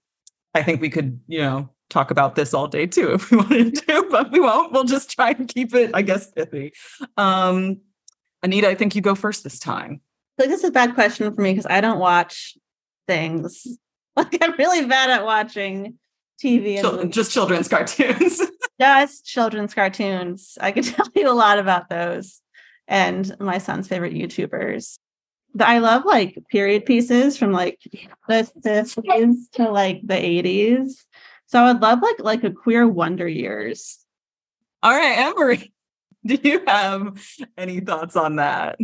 [0.53, 3.75] I think we could, you know, talk about this all day too if we wanted
[3.75, 4.71] to, but we won't.
[4.71, 6.73] We'll just try and keep it, I guess, pithy.
[7.17, 7.81] Um,
[8.41, 10.01] Anita, I think you go first this time.
[10.37, 12.57] Like this is a bad question for me because I don't watch
[13.07, 13.67] things.
[14.15, 15.97] Like I'm really bad at watching
[16.43, 18.41] TV and just children's cartoons.
[18.81, 20.57] just children's cartoons.
[20.59, 22.41] I can tell you a lot about those
[22.89, 24.99] and my son's favorite YouTubers.
[25.55, 27.79] But I love like period pieces from like
[28.27, 31.05] the 50s to like the 80s
[31.49, 33.97] so I would love like like a queer wonder years.
[34.83, 35.73] All right, Emery,
[36.25, 37.19] do you have
[37.57, 38.77] any thoughts on that?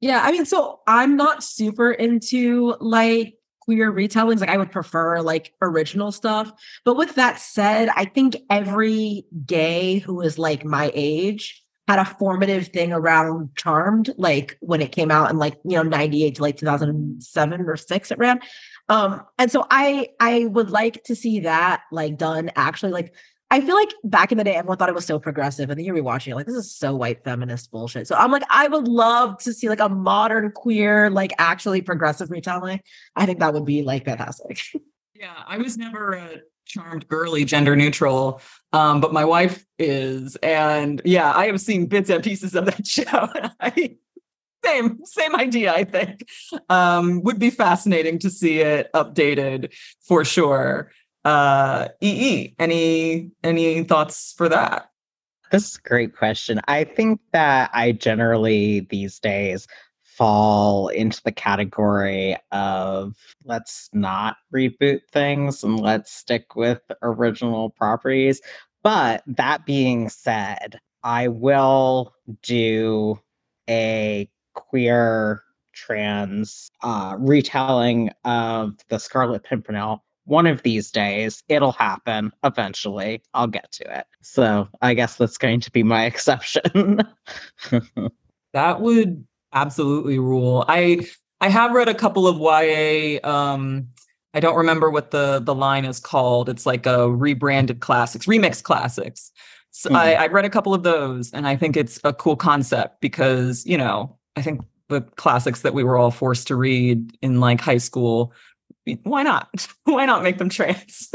[0.00, 4.40] Yeah, I mean, so I'm not super into like queer retellings.
[4.40, 6.50] Like I would prefer like original stuff.
[6.86, 12.04] But with that said, I think every gay who is like my age had a
[12.04, 16.42] formative thing around Charmed, like when it came out in like, you know, 98 to
[16.42, 18.40] like 2007 or six it ran.
[18.88, 23.14] Um, and so I I would like to see that like done actually like
[23.48, 25.84] I feel like back in the day, everyone thought it was so progressive, and then
[25.86, 28.08] you're rewatching it, like this is so white feminist bullshit.
[28.08, 32.28] So I'm like, I would love to see like a modern queer, like actually progressive
[32.30, 32.80] retelling.
[33.14, 34.58] I think that would be like fantastic.
[35.18, 38.40] Yeah, I was never a charmed girly gender neutral,
[38.72, 42.86] um, but my wife is, and yeah, I have seen bits and pieces of that
[42.86, 43.28] show.
[44.64, 45.72] Same same idea.
[45.72, 46.26] I think
[46.68, 49.72] um, would be fascinating to see it updated
[50.06, 50.90] for sure
[51.26, 54.90] uh ee any any thoughts for that
[55.50, 59.66] this is a great question i think that i generally these days
[60.16, 68.40] fall into the category of let's not reboot things and let's stick with original properties.
[68.82, 73.18] But that being said i will do
[73.68, 81.44] a queer trans uh, retelling of the scarlet pimpernel one of these days.
[81.48, 83.22] It'll happen eventually.
[83.34, 84.06] I'll get to it.
[84.22, 87.02] So i guess that's going to be my exception.
[88.52, 91.00] That would absolutely rule i
[91.40, 93.88] i have read a couple of ya um
[94.34, 98.62] i don't remember what the the line is called it's like a rebranded classics remix
[98.62, 99.32] classics
[99.72, 99.96] so mm.
[99.96, 103.66] I, I read a couple of those and i think it's a cool concept because
[103.66, 107.60] you know i think the classics that we were all forced to read in like
[107.60, 108.32] high school
[109.02, 109.66] why not?
[109.84, 111.10] why not make them trans?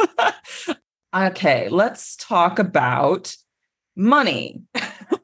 [1.15, 3.35] okay, let's talk about
[3.95, 4.61] money,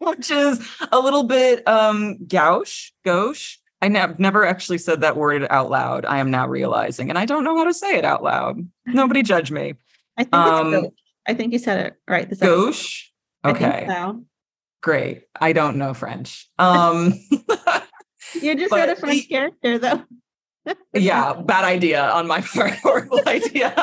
[0.16, 0.60] which is
[0.90, 3.58] a little bit um gauche, gauche.
[3.82, 6.04] I have never actually said that word out loud.
[6.04, 8.58] I am now realizing, and I don't know how to say it out loud.
[8.86, 9.74] Nobody judge me.
[10.18, 10.88] I think um,
[11.26, 12.28] I think you said it right.
[12.28, 13.10] This gauche.
[13.44, 13.86] Okay.
[13.88, 14.24] So.
[14.82, 15.24] Great.
[15.38, 16.48] I don't know French.
[16.58, 17.14] Um,
[18.42, 20.04] you just read a French character, though
[20.94, 22.74] yeah, bad idea on my part.
[22.74, 23.74] Horrible idea.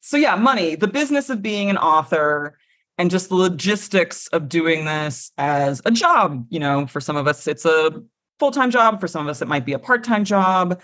[0.00, 2.58] so yeah, money, the business of being an author
[3.00, 6.44] and just the logistics of doing this as a job.
[6.50, 8.02] You know, for some of us, it's a
[8.38, 9.00] full-time job.
[9.00, 10.82] For some of us, it might be a part-time job.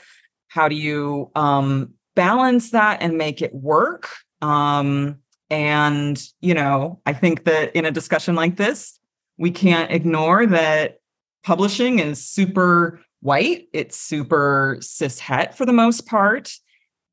[0.49, 4.09] How do you um, balance that and make it work?
[4.41, 5.19] Um,
[5.51, 8.99] and you know, I think that in a discussion like this,
[9.37, 11.01] we can't ignore that
[11.45, 16.51] publishing is super white, it's super cis het for the most part.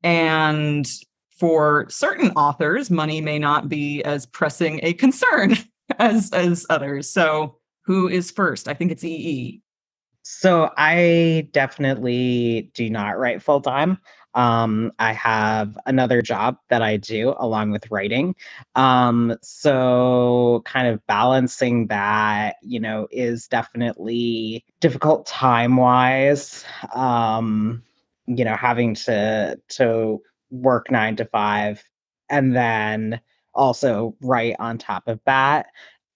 [0.02, 0.90] And
[1.44, 5.54] for certain authors, money may not be as pressing a concern
[5.98, 7.10] as as others.
[7.10, 8.66] So who is first?
[8.66, 9.60] I think it's EE.
[10.22, 13.98] So I definitely do not write full time.
[14.32, 18.34] Um, I have another job that I do along with writing.
[18.74, 26.64] Um, so kind of balancing that, you know, is definitely difficult time wise.
[26.94, 27.82] Um,
[28.26, 30.22] you know, having to to
[30.54, 31.82] work nine to five
[32.28, 33.20] and then
[33.54, 35.66] also write on top of that.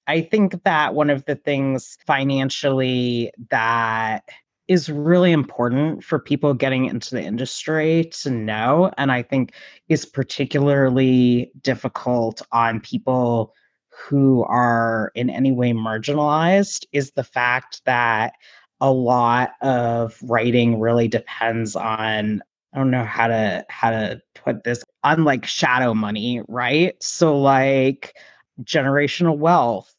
[0.07, 4.29] I think that one of the things financially that
[4.67, 8.93] is really important for people getting into the industry to know.
[8.99, 9.55] And I think
[9.89, 13.55] is particularly difficult on people
[13.89, 18.35] who are in any way marginalized is the fact that
[18.81, 22.43] a lot of writing really depends on
[22.79, 26.95] I don't know how to how to put this on like shadow money, right?
[27.03, 28.15] So like
[28.63, 29.93] generational wealth,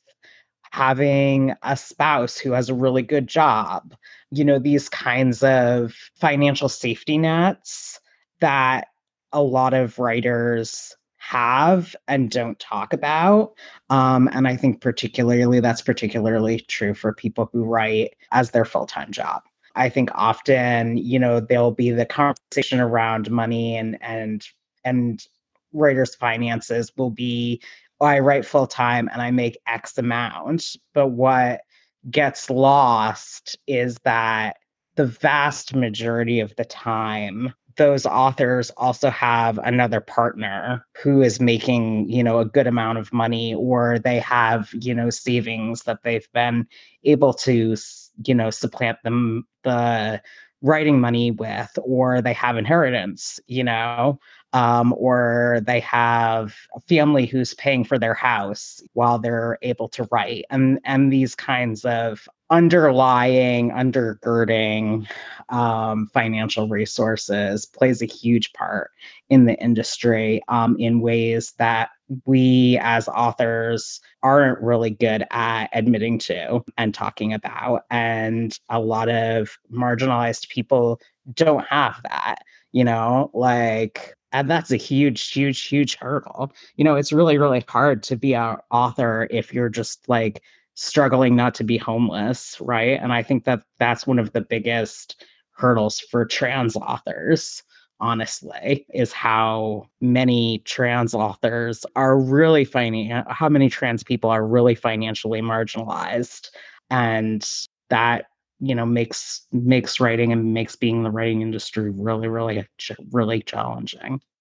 [0.71, 3.95] having a spouse who has a really good job,
[4.31, 7.99] you know, these kinds of financial safety nets
[8.39, 8.87] that
[9.33, 13.55] a lot of writers have and don't talk about.
[13.89, 18.85] Um, and I think particularly that's particularly true for people who write as their full
[18.85, 19.41] time job.
[19.75, 24.45] I think often, you know, there'll be the conversation around money and and
[24.83, 25.25] and
[25.73, 27.61] writers' finances will be,
[27.99, 30.75] oh, I write full time and I make X amount.
[30.93, 31.61] But what
[32.09, 34.57] gets lost is that
[34.95, 42.09] the vast majority of the time those authors also have another partner who is making
[42.09, 46.27] you know a good amount of money or they have you know savings that they've
[46.33, 46.67] been
[47.05, 47.77] able to
[48.25, 50.21] you know supplant them the
[50.61, 54.19] writing money with or they have inheritance you know
[54.53, 60.07] um, or they have a family who's paying for their house while they're able to
[60.11, 60.45] write.
[60.49, 65.07] And and these kinds of underlying undergirding
[65.49, 68.89] um, financial resources plays a huge part
[69.29, 71.89] in the industry um, in ways that
[72.25, 77.83] we as authors aren't really good at admitting to and talking about.
[77.91, 80.99] And a lot of marginalized people
[81.35, 82.39] don't have that
[82.71, 83.29] you know?
[83.33, 86.51] Like and that's a huge huge huge hurdle.
[86.75, 90.41] You know it's really really hard to be an author if you're just like
[90.75, 92.99] struggling not to be homeless right?
[93.01, 97.63] And i think that that's one of the biggest hurdles for trans authors
[97.99, 104.75] honestly is how many trans authors are really finding how many trans people are really
[104.75, 106.49] financially marginalized.
[106.89, 107.47] And
[107.89, 108.27] that
[108.59, 112.67] you know makes makes writing and makes being in the writing industry really really
[113.11, 114.21] really challenging.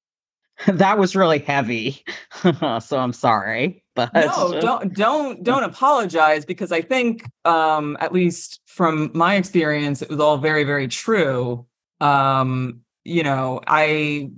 [0.67, 2.05] That was really heavy.
[2.81, 8.61] So i'm sorry but no don't don't don't apologize because i think um at least
[8.67, 11.67] from my experience it was all very very true.
[12.01, 14.31] Um you know i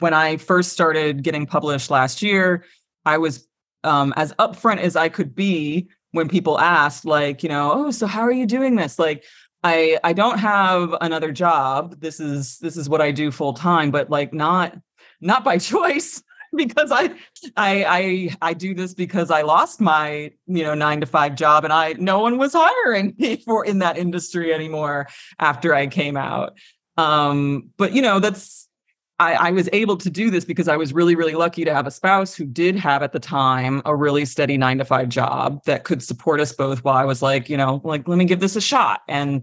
[0.00, 2.64] when i first started getting published last year
[3.06, 3.46] i was
[3.84, 8.06] um as upfront as i could be when people ask like you know oh so
[8.06, 9.24] how are you doing this like
[9.62, 13.90] i i don't have another job this is this is what i do full time
[13.90, 14.76] but like not
[15.20, 16.22] not by choice
[16.54, 17.10] because I,
[17.56, 21.64] I I I do this because I lost my you know nine to five job
[21.64, 26.16] and I no one was hiring me for in that industry anymore after I came
[26.16, 26.56] out.
[26.96, 28.67] Um, but you know that's
[29.18, 31.86] I, I, was able to do this because I was really, really lucky to have
[31.86, 35.64] a spouse who did have at the time a really steady nine to five job
[35.64, 38.40] that could support us both while I was like, you know, like, let me give
[38.40, 39.02] this a shot.
[39.08, 39.42] And,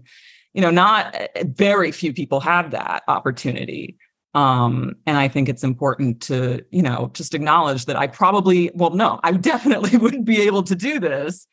[0.54, 3.98] you know, not eh, very few people have that opportunity.
[4.34, 8.90] Um, and I think it's important to, you know, just acknowledge that I probably, well,
[8.90, 11.46] no, I definitely wouldn't be able to do this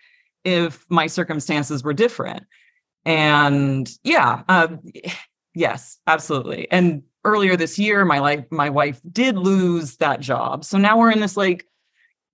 [0.43, 2.43] if my circumstances were different.
[3.05, 4.67] And yeah, uh,
[5.53, 6.71] yes, absolutely.
[6.71, 10.65] And earlier this year my life my wife did lose that job.
[10.65, 11.65] So now we're in this like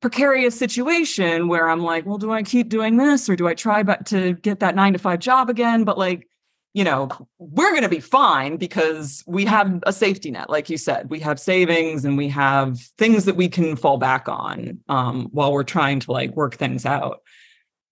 [0.01, 3.83] precarious situation where i'm like well do i keep doing this or do i try
[3.83, 5.83] but to get that 9 to 5 job again?
[5.83, 6.27] But like
[6.73, 7.09] you know
[7.39, 11.09] we're going to be fine because we have a safety net like you said.
[11.09, 15.51] We have savings and we have things that we can fall back on um, while
[15.51, 17.21] we're trying to like work things out.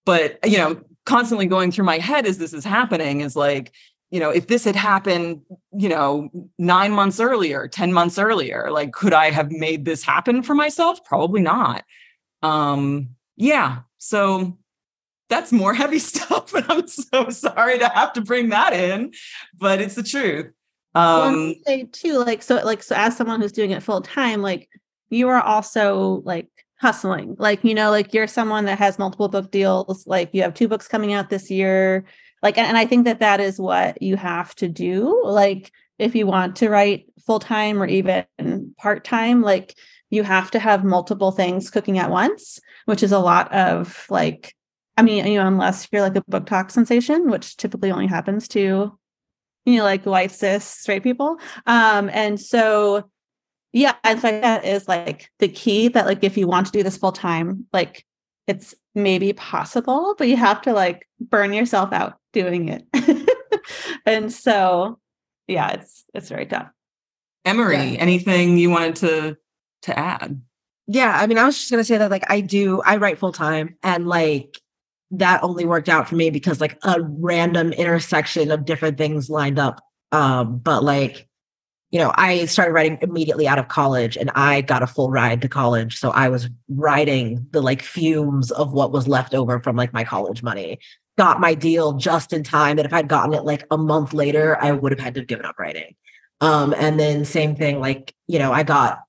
[0.05, 3.73] But you know constantly going through my head as this is happening is like
[4.09, 5.41] you know, if this had happened,
[5.73, 10.43] you know, nine months earlier, 10 months earlier, like, could I have made this happen
[10.43, 11.03] for myself?
[11.03, 11.83] Probably not.
[12.41, 13.79] Um, yeah.
[13.97, 14.57] So
[15.29, 16.53] that's more heavy stuff.
[16.53, 19.13] And I'm so sorry to have to bring that in,
[19.57, 20.51] but it's the truth.
[20.95, 24.69] Um, say too, like, so, like, so as someone who's doing it full time, like,
[25.09, 26.47] you are also like
[26.79, 30.53] hustling, like, you know, like you're someone that has multiple book deals, like, you have
[30.53, 32.05] two books coming out this year
[32.43, 36.27] like and i think that that is what you have to do like if you
[36.27, 38.25] want to write full time or even
[38.77, 39.75] part time like
[40.09, 44.55] you have to have multiple things cooking at once which is a lot of like
[44.95, 48.97] i mean you know unless you're like a BookTok sensation which typically only happens to
[49.65, 51.37] you know like white cis straight people.
[51.65, 53.09] Um and so
[53.73, 56.83] yeah i think that is like the key that like if you want to do
[56.83, 58.05] this full time like
[58.47, 62.85] it's maybe possible but you have to like burn yourself out doing it.
[64.05, 64.99] and so
[65.47, 66.69] yeah, it's it's very tough.
[67.45, 67.99] Emery, yeah.
[67.99, 69.37] anything you wanted to
[69.83, 70.41] to add?
[70.87, 73.31] Yeah, I mean, I was just gonna say that like I do, I write full
[73.31, 74.59] time and like
[75.11, 79.57] that only worked out for me because like a random intersection of different things lined
[79.57, 79.81] up.
[80.11, 81.27] Um, but like,
[81.91, 85.41] you know, I started writing immediately out of college and I got a full ride
[85.43, 85.97] to college.
[85.97, 90.03] So I was writing the like fumes of what was left over from like my
[90.03, 90.79] college money
[91.17, 94.57] got my deal just in time that if I'd gotten it like a month later,
[94.61, 95.95] I would have had to have given up writing.
[96.41, 98.99] Um, and then same thing, like, you know, I got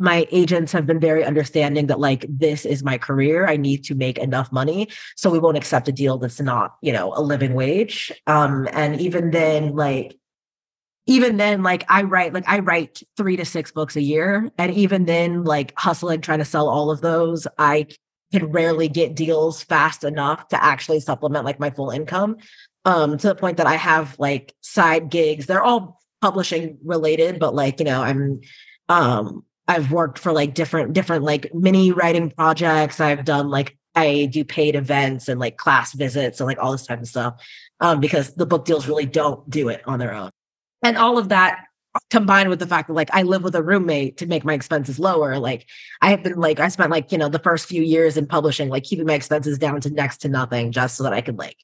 [0.00, 3.48] my agents have been very understanding that like this is my career.
[3.48, 4.88] I need to make enough money.
[5.16, 8.12] So we won't accept a deal that's not, you know, a living wage.
[8.26, 10.16] Um, and even then, like,
[11.06, 14.50] even then, like I write, like I write three to six books a year.
[14.58, 17.86] And even then, like hustling, trying to sell all of those, I
[18.32, 22.36] can rarely get deals fast enough to actually supplement like my full income
[22.84, 25.46] um to the point that i have like side gigs.
[25.46, 28.40] They're all publishing related but like you know i'm
[28.88, 33.00] um i've worked for like different different like mini writing projects.
[33.00, 36.86] I've done like i do paid events and like class visits and like all this
[36.86, 37.46] type of stuff
[37.80, 40.30] um because the book deals really don't do it on their own.
[40.82, 41.64] And all of that
[42.10, 44.98] combined with the fact that like I live with a roommate to make my expenses
[44.98, 45.66] lower, like
[46.00, 48.68] I have been like I spent like, you know, the first few years in publishing,
[48.68, 51.56] like keeping my expenses down to next to nothing just so that I could like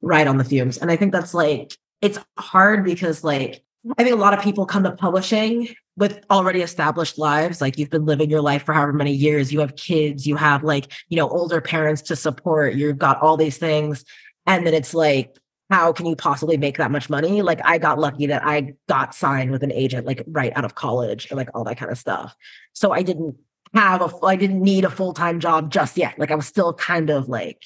[0.00, 0.78] ride on the fumes.
[0.78, 3.62] And I think that's like it's hard because like
[3.98, 7.60] I think a lot of people come to publishing with already established lives.
[7.60, 10.62] Like you've been living your life for however many years, you have kids, you have
[10.62, 14.04] like, you know, older parents to support, you've got all these things.
[14.46, 15.36] And then it's like,
[15.72, 17.40] how can you possibly make that much money?
[17.40, 20.74] Like I got lucky that I got signed with an agent like right out of
[20.74, 22.36] college and like all that kind of stuff.
[22.74, 23.36] So I didn't
[23.72, 26.18] have a I didn't need a full-time job just yet.
[26.18, 27.62] Like I was still kind of like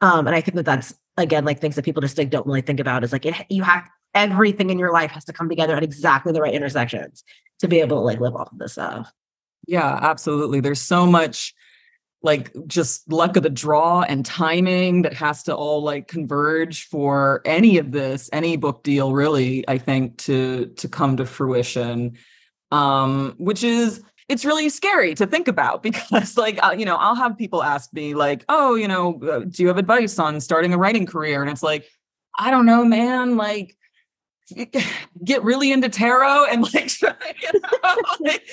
[0.00, 2.62] um and I think that that's again like things that people just like don't really
[2.62, 5.76] think about is like it, you have everything in your life has to come together
[5.76, 7.24] at exactly the right intersections
[7.58, 9.12] to be able to like live off of this stuff.
[9.66, 10.60] Yeah, absolutely.
[10.60, 11.52] There's so much
[12.22, 17.40] like just luck of the draw and timing that has to all like converge for
[17.44, 22.16] any of this any book deal really i think to to come to fruition.
[22.72, 27.16] Um which is it's really scary to think about because like uh, you know i'll
[27.16, 30.72] have people ask me like oh you know uh, do you have advice on starting
[30.72, 31.42] a writing career?
[31.42, 31.86] And it's like
[32.38, 33.76] i don't know man like
[35.24, 38.48] get really into tarot and like try, you know, like,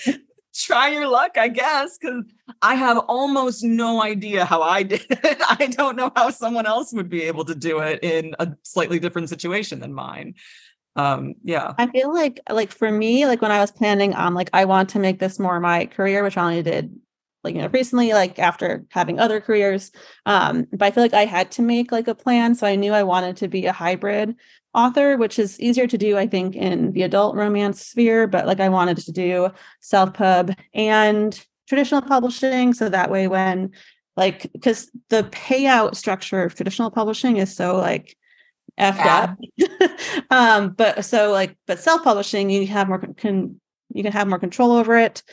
[0.68, 2.26] try your luck, I guess, because
[2.62, 5.38] I have almost no idea how I did it.
[5.50, 9.00] I don't know how someone else would be able to do it in a slightly
[9.00, 10.36] different situation than mine.
[10.98, 11.74] Um, yeah.
[11.78, 14.90] I feel like like for me, like when I was planning on like I want
[14.90, 16.94] to make this more my career, which I only did
[17.44, 19.92] like you know recently, like after having other careers.
[20.26, 22.56] Um, but I feel like I had to make like a plan.
[22.56, 24.36] So I knew I wanted to be a hybrid
[24.78, 28.28] author, which is easier to do, I think, in the adult romance sphere.
[28.28, 29.50] But like I wanted to do
[29.82, 32.74] self pub and traditional publishing.
[32.74, 33.72] So that way, when
[34.16, 38.16] like, because the payout structure of traditional publishing is so like
[38.80, 39.36] effed yeah.
[39.82, 40.30] up.
[40.30, 43.60] um, but so like, but self publishing, you have more can
[43.94, 45.24] you can have more control over it.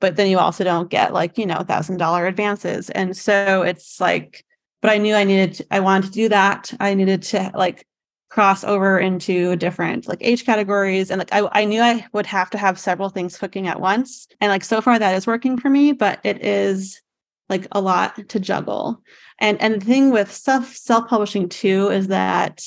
[0.00, 2.90] But then you also don't get like, you know, thousand dollar advances.
[2.90, 4.44] And so it's like,
[4.80, 6.72] but I knew I needed, to, I wanted to do that.
[6.80, 7.86] I needed to like
[8.32, 11.10] cross over into different like age categories.
[11.10, 14.26] And like I, I knew i would have to have several things cooking at once.
[14.40, 17.02] And like so far that is working for me but it is
[17.50, 19.02] like a lot to juggle.
[19.38, 22.64] And and the thing with self self-publishing too is that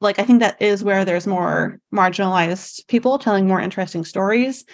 [0.00, 4.64] like i think that is where there's more marginalized people telling more interesting stories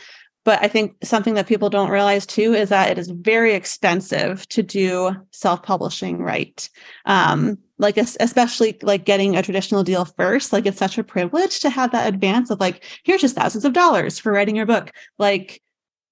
[0.47, 4.49] but I think something that people don't realize too is that it is very expensive
[4.51, 6.70] to do self publishing right.
[7.05, 11.68] Um, like especially like getting a traditional deal first like it's such a privilege to
[11.68, 15.61] have that advance of like here's just thousands of dollars for writing your book like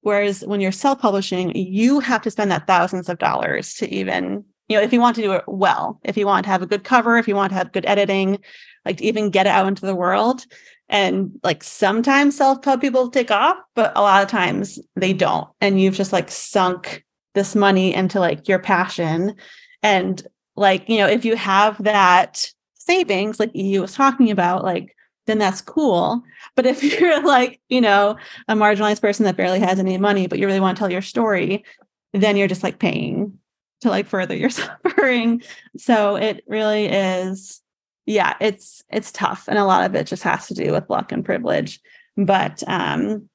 [0.02, 4.76] whereas when you're self-publishing you have to spend that thousands of dollars to even you
[4.76, 6.84] know if you want to do it well if you want to have a good
[6.84, 8.38] cover if you want to have good editing
[8.84, 10.44] like to even get it out into the world
[10.88, 15.48] and like sometimes self-pub people take off but a lot of times they don't.
[15.60, 17.04] And you've just like sunk
[17.34, 19.34] this money into like your passion.
[19.82, 20.26] And
[20.56, 24.94] like you know if you have that savings like you was talking about like
[25.26, 26.22] then that's cool.
[26.54, 28.16] But if you're like you know
[28.48, 31.02] a marginalized person that barely has any money but you really want to tell your
[31.02, 31.64] story
[32.12, 33.38] then you're just like paying
[33.80, 35.42] to like further your suffering.
[35.76, 37.60] So it really is
[38.06, 41.12] yeah, it's it's tough, and a lot of it just has to do with luck
[41.12, 41.80] and privilege.
[42.16, 43.28] But um,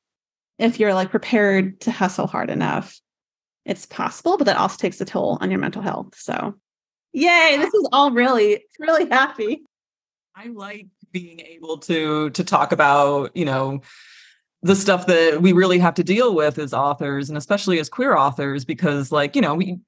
[0.57, 2.99] if you're like prepared to hustle hard enough,
[3.65, 4.37] it's possible.
[4.37, 6.15] But that also takes a toll on your mental health.
[6.15, 6.55] So,
[7.13, 7.55] yay!
[7.57, 9.63] This is all really really happy.
[10.35, 13.81] I like being able to to talk about you know
[14.61, 18.15] the stuff that we really have to deal with as authors and especially as queer
[18.15, 19.79] authors because like you know we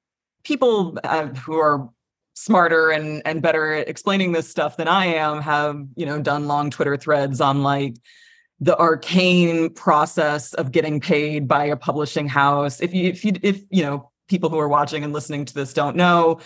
[0.44, 1.88] people uh, who are
[2.34, 6.46] smarter and and better at explaining this stuff than I am have you know done
[6.46, 7.96] long Twitter threads on like
[8.60, 12.80] the arcane process of getting paid by a publishing house.
[12.80, 15.72] If you if you if you know people who are watching and listening to this
[15.72, 16.40] don't know,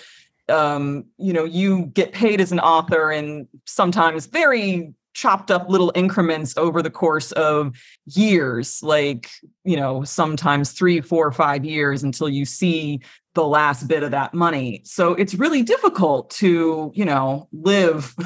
[0.49, 5.91] um, you know you get paid as an author in sometimes very chopped up little
[5.95, 9.31] increments over the course of years like
[9.65, 13.01] you know sometimes three four five years until you see
[13.37, 14.81] the last bit of that money.
[14.85, 18.17] So it's really difficult to, you know, live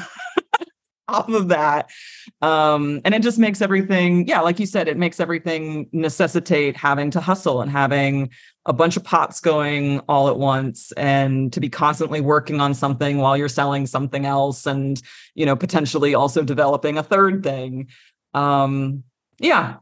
[1.07, 1.91] off of that.
[2.41, 7.11] Um, and it just makes everything, yeah, like you said, it makes everything necessitate having
[7.11, 8.29] to hustle and having
[8.65, 13.17] a bunch of pots going all at once and to be constantly working on something
[13.17, 15.01] while you're selling something else and,
[15.33, 17.87] you know, potentially also developing a third thing.
[18.33, 19.03] Um,
[19.39, 19.77] yeah.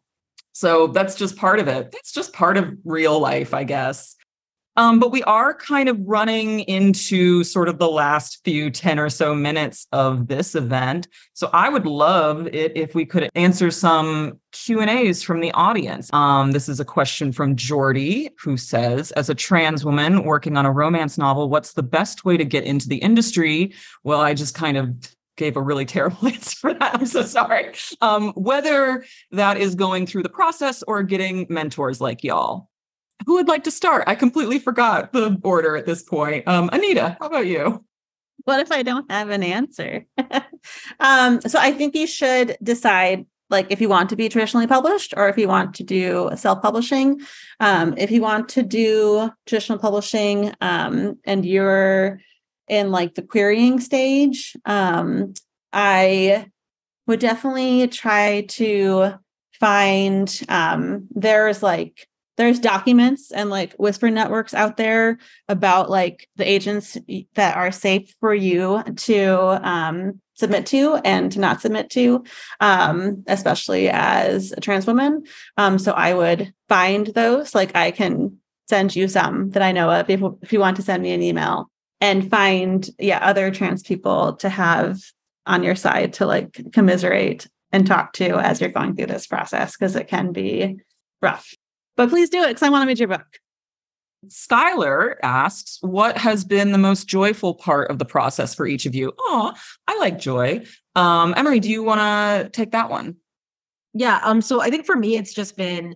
[0.53, 1.93] So that's just part of it.
[1.93, 4.15] It's just part of real life, I guess.
[4.79, 9.09] Um, but we are kind of running into sort of the last few 10 or
[9.09, 11.09] so minutes of this event.
[11.33, 16.09] So I would love it if we could answer some Q&As from the audience.
[16.13, 20.65] Um, this is a question from Jordy, who says, as a trans woman working on
[20.65, 23.73] a romance novel, what's the best way to get into the industry?
[24.05, 24.95] Well, I just kind of
[25.35, 26.95] gave a really terrible answer for that.
[26.95, 27.73] I'm so sorry.
[27.99, 32.69] Um, whether that is going through the process or getting mentors like y'all.
[33.25, 34.05] Who would like to start?
[34.07, 36.47] I completely forgot the order at this point.
[36.47, 37.83] Um, Anita, how about you?
[38.45, 40.05] What if I don't have an answer?
[40.99, 45.13] um, so I think you should decide like if you want to be traditionally published
[45.17, 47.19] or if you want to do self-publishing.
[47.59, 52.21] Um, if you want to do traditional publishing um, and you're
[52.67, 55.33] in like the querying stage, um,
[55.73, 56.47] I
[57.07, 59.13] would definitely try to
[59.59, 62.07] find um, there's like
[62.39, 65.17] there's documents and like whisper networks out there
[65.49, 66.97] about like the agents
[67.35, 72.23] that are safe for you to um, submit to and to not submit to,
[72.61, 75.23] um, especially as a trans woman.
[75.57, 77.53] Um, so I would find those.
[77.53, 78.37] Like I can
[78.69, 81.21] send you some that I know of if, if you want to send me an
[81.21, 81.69] email
[81.99, 85.01] and find yeah other trans people to have
[85.45, 89.75] on your side to like commiserate and talk to as you're going through this process
[89.75, 90.77] because it can be
[91.21, 91.53] rough
[91.99, 93.27] but please do it because I want to read your book.
[94.29, 98.95] Skylar asks, what has been the most joyful part of the process for each of
[98.95, 99.11] you?
[99.19, 99.53] Oh,
[99.85, 100.63] I like joy.
[100.95, 103.17] Um, Emery, do you want to take that one?
[103.93, 104.21] Yeah.
[104.23, 105.93] Um, so I think for me, it's just been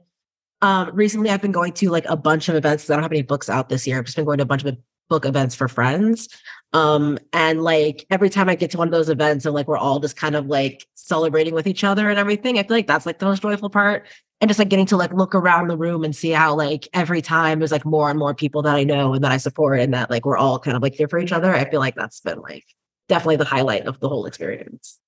[0.62, 2.89] um recently I've been going to like a bunch of events.
[2.89, 3.97] I don't have any books out this year.
[3.97, 4.76] I've just been going to a bunch of
[5.10, 6.28] book events for friends.
[6.74, 9.78] Um, and like every time I get to one of those events and like we're
[9.78, 13.06] all just kind of like celebrating with each other and everything, I feel like that's
[13.06, 14.08] like the most joyful part
[14.41, 17.21] and just like getting to like look around the room and see how like every
[17.21, 19.93] time there's like more and more people that I know and that I support and
[19.93, 21.53] that like we're all kind of like here for each other.
[21.53, 22.65] I feel like that's been like
[23.07, 24.99] definitely the highlight of the whole experience.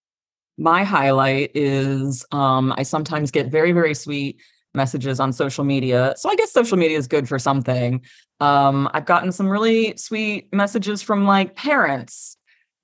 [0.57, 4.39] My highlight is um, I sometimes get very, very sweet
[4.73, 6.13] messages on social media.
[6.17, 8.01] So I guess social media is good for something.
[8.39, 12.37] Um, I've gotten some really sweet messages from like parents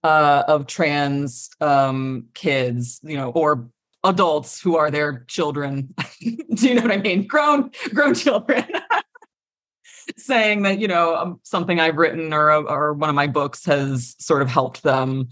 [0.03, 3.69] uh, of trans um, kids, you know, or
[4.03, 5.93] adults who are their children.
[6.21, 7.27] Do you know what I mean?
[7.27, 8.65] Grown, grown children.
[10.17, 14.15] saying that you know um, something I've written or or one of my books has
[14.19, 15.29] sort of helped them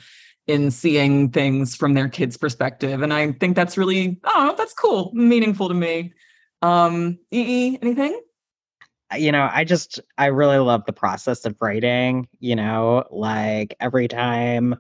[0.48, 5.12] in seeing things from their kids' perspective, and I think that's really oh that's cool,
[5.14, 6.14] meaningful to me.
[6.62, 8.20] Um, EE, anything?
[9.18, 12.28] You know, I just I really love the process of writing.
[12.40, 14.76] You know, like every time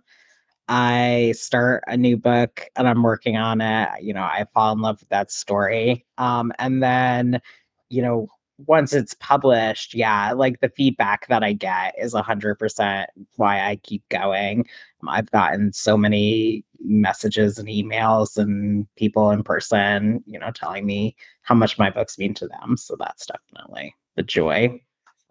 [0.69, 4.79] I start a new book and I'm working on it, you know, I fall in
[4.79, 6.05] love with that story.
[6.19, 7.41] Um, and then,
[7.89, 8.27] you know,
[8.67, 13.05] once it's published, yeah, like the feedback that I get is 100%
[13.37, 14.67] why I keep going.
[15.07, 21.15] I've gotten so many messages and emails and people in person, you know, telling me
[21.41, 22.77] how much my books mean to them.
[22.77, 24.79] So that's definitely the joy.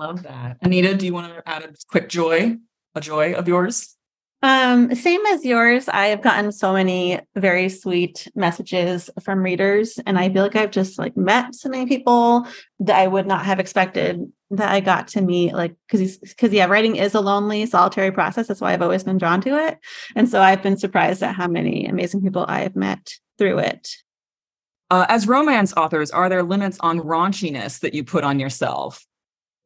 [0.00, 0.56] Love that.
[0.62, 2.56] Anita, do you want to add a quick joy,
[2.96, 3.97] a joy of yours?
[4.40, 5.88] Um, same as yours.
[5.88, 10.70] I have gotten so many very sweet messages from readers, and I feel like I've
[10.70, 12.46] just like met so many people
[12.78, 15.54] that I would not have expected that I got to meet.
[15.54, 18.46] Like, because because yeah, writing is a lonely, solitary process.
[18.46, 19.78] That's why I've always been drawn to it,
[20.14, 23.88] and so I've been surprised at how many amazing people I have met through it.
[24.88, 29.04] Uh, as romance authors, are there limits on raunchiness that you put on yourself?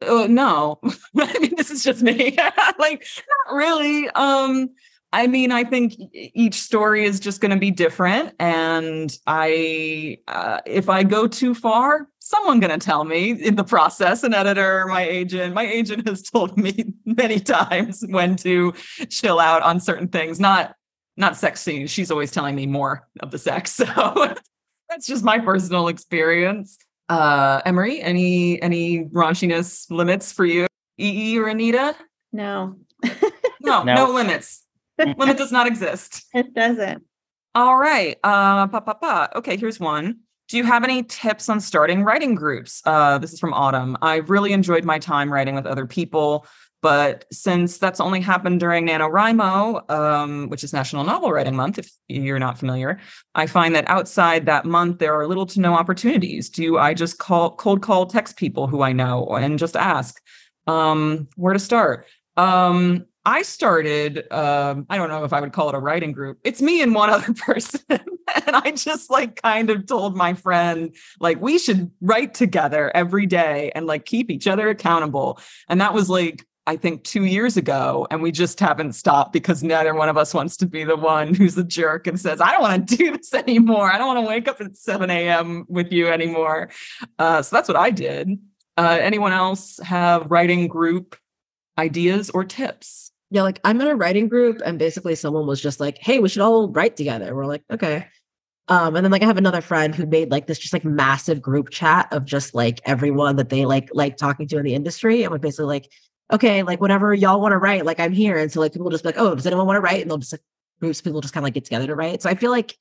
[0.09, 0.79] Uh, no.
[1.17, 2.37] I mean this is just me.
[2.79, 3.07] Like
[3.49, 4.09] not really.
[4.11, 4.71] Um
[5.15, 10.59] i mean i think each story is just going to be different and i uh,
[10.65, 14.87] if i go too far someone going to tell me in the process an editor
[14.87, 15.55] my agent.
[15.55, 18.73] My agent has told me many times when to
[19.11, 20.75] chill out on certain things not
[21.19, 21.91] not sex scenes.
[21.91, 24.35] She's always telling me more of the sex so
[24.89, 26.79] that's just my personal experience
[27.13, 30.67] uh, Emery, any any raunchiness limits for you?
[30.99, 31.95] EE or Anita?
[32.33, 32.77] No.
[33.61, 34.65] no, no, no limits.
[34.99, 36.25] Limit does not exist.
[36.33, 37.03] It doesn't.
[37.55, 38.17] All right.
[38.25, 39.29] Uh, pa, pa, pa.
[39.37, 40.21] Okay, here's one.
[40.49, 42.83] Do you have any tips on starting writing groups?
[42.85, 43.97] Uh, this is from Autumn.
[44.01, 46.47] I really enjoyed my time writing with other people.
[46.83, 51.91] But since that's only happened during NaNoWriMo, um, which is National Novel Writing Month, if
[52.09, 52.99] you're not familiar,
[53.37, 56.51] I find that outside that month, there are little to no opportunities.
[56.51, 60.21] Do I just call cold call text people who I know and just ask
[60.67, 62.07] um, where to start?
[62.37, 66.41] Um, I started, um, I don't know if I would call it a writing group.
[66.43, 67.81] It's me and one other person.
[67.89, 73.27] and I just like kind of told my friend, like, we should write together every
[73.27, 75.39] day and like keep each other accountable.
[75.69, 78.07] And that was like, I think two years ago.
[78.11, 81.35] And we just haven't stopped because neither one of us wants to be the one
[81.35, 83.93] who's a jerk and says, I don't want to do this anymore.
[83.93, 85.65] I don't want to wake up at 7 a.m.
[85.69, 86.71] with you anymore.
[87.19, 88.39] Uh, so that's what I did.
[88.77, 91.17] Uh, anyone else have writing group
[91.79, 93.11] ideas or tips?
[93.31, 96.29] Yeah, like I'm in a writing group, and basically someone was just like, "Hey, we
[96.29, 98.07] should all write together." We're like, "Okay."
[98.69, 101.41] Um, and then like I have another friend who made like this just like massive
[101.41, 105.23] group chat of just like everyone that they like like talking to in the industry,
[105.23, 105.91] and we're basically like,
[106.33, 109.05] "Okay, like whatever y'all want to write, like I'm here." And so like people just
[109.05, 110.43] like, "Oh, does anyone want to write?" And they'll just like
[110.81, 112.23] groups people just kind of like get together to write.
[112.23, 112.77] So I feel like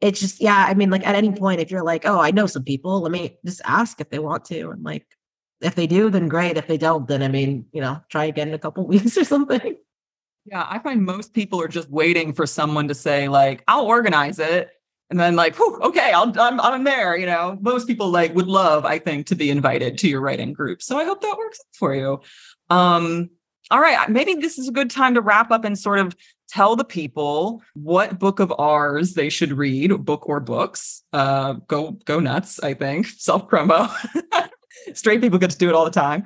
[0.00, 0.66] it's just yeah.
[0.68, 3.12] I mean, like at any point, if you're like, "Oh, I know some people," let
[3.12, 5.06] me just ask if they want to, and like
[5.60, 6.56] if they do, then great.
[6.56, 9.24] If they don't, then I mean, you know, try again in a couple weeks or
[9.24, 9.76] something.
[10.46, 14.38] Yeah, I find most people are just waiting for someone to say like, "I'll organize
[14.38, 14.70] it,"
[15.10, 18.48] and then like, Whew, "Okay, I'll I'm I'm there." You know, most people like would
[18.48, 20.82] love, I think, to be invited to your writing group.
[20.82, 22.20] So I hope that works for you.
[22.74, 23.30] Um,
[23.70, 26.14] all right, maybe this is a good time to wrap up and sort of
[26.48, 31.02] tell the people what book of ours they should read, book or books.
[31.12, 32.60] Uh, go go nuts!
[32.62, 33.90] I think self promo.
[34.94, 36.24] Straight people get to do it all the time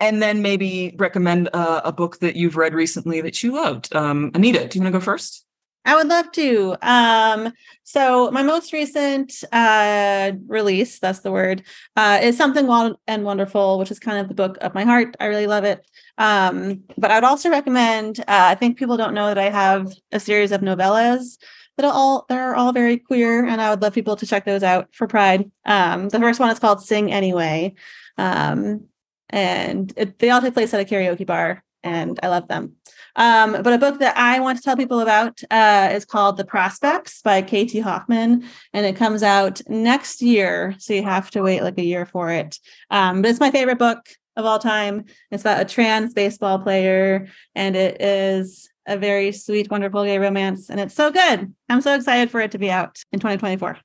[0.00, 3.94] and then maybe recommend uh, a book that you've read recently that you loved.
[3.94, 5.44] Um, Anita, do you want to go first?
[5.84, 6.76] I would love to.
[6.82, 7.52] Um,
[7.84, 11.62] so my most recent uh, release, that's the word,
[11.96, 15.16] uh, is Something Wild and Wonderful, which is kind of the book of my heart.
[15.18, 15.84] I really love it.
[16.18, 19.92] Um, but I would also recommend, uh, I think people don't know that I have
[20.12, 21.38] a series of novellas
[21.76, 24.62] that are all they're all very queer, and I would love people to check those
[24.62, 25.50] out for Pride.
[25.64, 27.74] Um, the first one is called Sing Anyway.
[28.18, 28.86] Um,
[29.30, 32.76] and it, they all take place at a karaoke bar and i love them.
[33.16, 36.44] Um, but a book that i want to tell people about uh, is called the
[36.44, 41.62] prospects by kt hoffman and it comes out next year so you have to wait
[41.62, 42.58] like a year for it.
[42.90, 45.04] Um, but it's my favorite book of all time.
[45.30, 50.70] It's about a trans baseball player and it is a very sweet wonderful gay romance
[50.70, 51.54] and it's so good.
[51.68, 53.78] I'm so excited for it to be out in 2024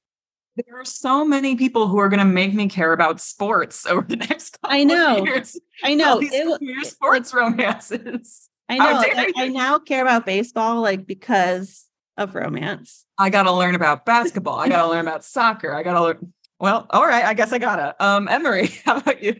[0.56, 4.06] there are so many people who are going to make me care about sports over
[4.08, 5.24] the next I know.
[5.24, 5.60] years.
[5.84, 6.14] I know.
[6.14, 8.50] All these it, sports it, romances.
[8.70, 8.86] I know.
[8.86, 11.86] I, I, now care about baseball like because
[12.18, 13.06] of romance.
[13.20, 14.60] I got to learn about basketball.
[14.60, 15.76] I got to learn about soccer.
[15.76, 16.34] I got to learn.
[16.60, 17.26] Well, all right.
[17.26, 17.96] I guess I gotta.
[18.04, 19.36] Um, Emery, how about you?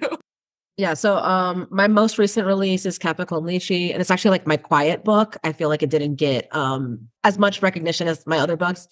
[0.78, 4.46] Yeah, so um my most recent release is Café con Lychee, and it's actually like
[4.46, 5.38] my quiet book.
[5.44, 8.90] I feel like it didn't get um as much recognition as my other books.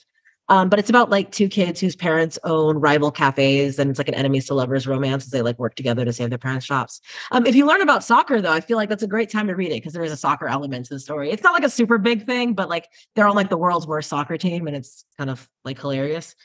[0.50, 4.10] Um, but it's about like two kids whose parents own rival cafes, and it's like
[4.10, 7.00] an enemies to lovers romance as they like work together to save their parents' shops.
[7.32, 9.56] Um, if you learn about soccer, though, I feel like that's a great time to
[9.56, 11.32] read it because there is a soccer element to the story.
[11.32, 14.10] It's not like a super big thing, but like they're on like the world's worst
[14.10, 16.36] soccer team, and it's kind of like hilarious.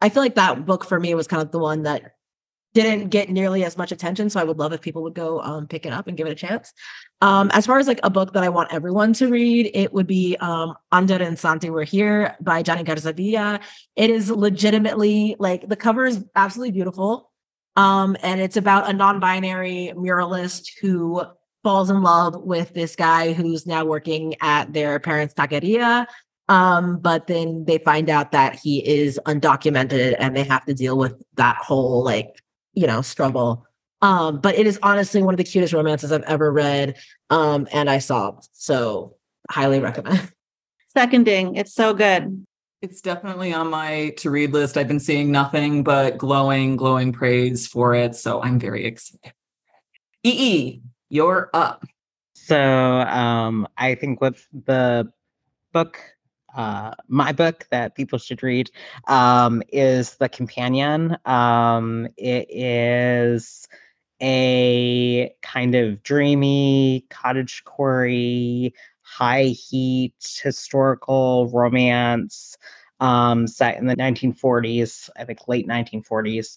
[0.00, 2.12] I feel like that book for me was kind of the one that
[2.74, 4.30] didn't get nearly as much attention.
[4.30, 6.32] So I would love if people would go um, pick it up and give it
[6.32, 6.72] a chance.
[7.20, 10.06] Um, as far as like a book that I want everyone to read, it would
[10.06, 13.60] be um, Ander and Santi Were Here by Jonny Garza Villa.
[13.96, 17.32] It is legitimately like the cover is absolutely beautiful.
[17.76, 21.22] Um, and it's about a non-binary muralist who
[21.62, 26.06] falls in love with this guy who's now working at their parents' taqueria.
[26.48, 30.96] Um, but then they find out that he is undocumented and they have to deal
[30.96, 32.40] with that whole like
[32.74, 33.66] you know, struggle.
[34.00, 36.96] Um, but it is honestly one of the cutest romances I've ever read.
[37.30, 38.48] Um, and I sobbed.
[38.52, 39.16] So
[39.50, 40.32] highly recommend.
[40.96, 42.44] Seconding, it's so good.
[42.80, 44.76] It's definitely on my to read list.
[44.76, 48.14] I've been seeing nothing but glowing, glowing praise for it.
[48.14, 49.32] So I'm very excited.
[50.22, 51.84] EE, you're up.
[52.34, 55.10] So um, I think with the
[55.72, 55.98] book
[56.58, 58.68] uh, my book that people should read
[59.06, 61.16] um, is The Companion.
[61.24, 63.68] Um, it is
[64.20, 72.58] a kind of dreamy, cottagecore, high heat historical romance
[72.98, 76.56] um, set in the 1940s, I think late 1940s,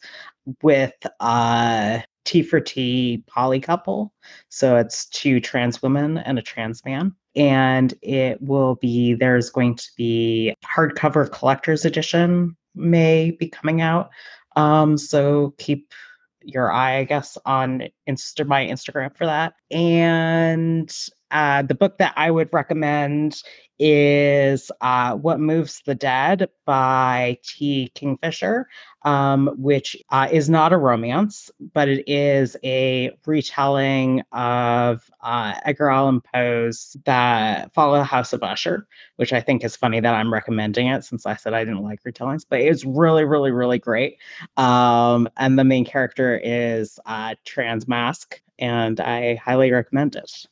[0.64, 4.14] with a T for T poly couple.
[4.50, 7.16] So it's two trans women and a trans man.
[7.36, 14.10] And it will be there's going to be hardcover collector's edition may be coming out.
[14.56, 15.94] Um so keep
[16.44, 19.54] your eye i guess on Insta- my instagram for that.
[19.70, 20.92] And
[21.30, 23.42] uh, the book that i would recommend
[23.84, 27.92] is uh, What Moves the Dead by T.
[27.96, 28.68] Kingfisher,
[29.02, 35.90] um, which uh, is not a romance, but it is a retelling of uh, Edgar
[35.90, 40.14] Allan Poe's that Fall of the House of Usher, which I think is funny that
[40.14, 43.80] I'm recommending it since I said I didn't like retellings, but it's really, really, really
[43.80, 44.18] great.
[44.58, 50.46] Um, and the main character is uh, transmasc, and I highly recommend it.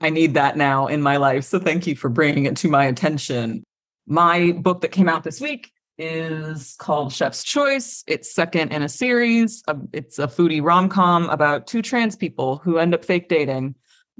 [0.00, 1.44] I need that now in my life.
[1.44, 3.64] So thank you for bringing it to my attention.
[4.06, 8.04] My book that came out this week is called Chef's Choice.
[8.06, 9.62] It's second in a series.
[9.92, 13.74] It's a foodie rom com about two trans people who end up fake dating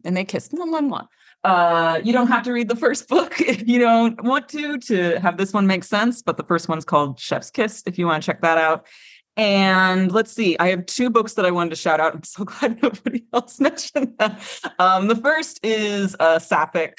[0.04, 0.48] and they kiss.
[0.48, 1.06] Mwah, mwah, mwah.
[1.44, 5.20] Uh, you don't have to read the first book if you don't want to to
[5.20, 6.22] have this one make sense.
[6.22, 8.86] But the first one's called Chef's Kiss if you want to check that out.
[9.38, 12.14] And let's see, I have two books that I wanted to shout out.
[12.14, 14.42] I'm so glad nobody else mentioned that.
[14.80, 16.98] Um, the first is a sapphic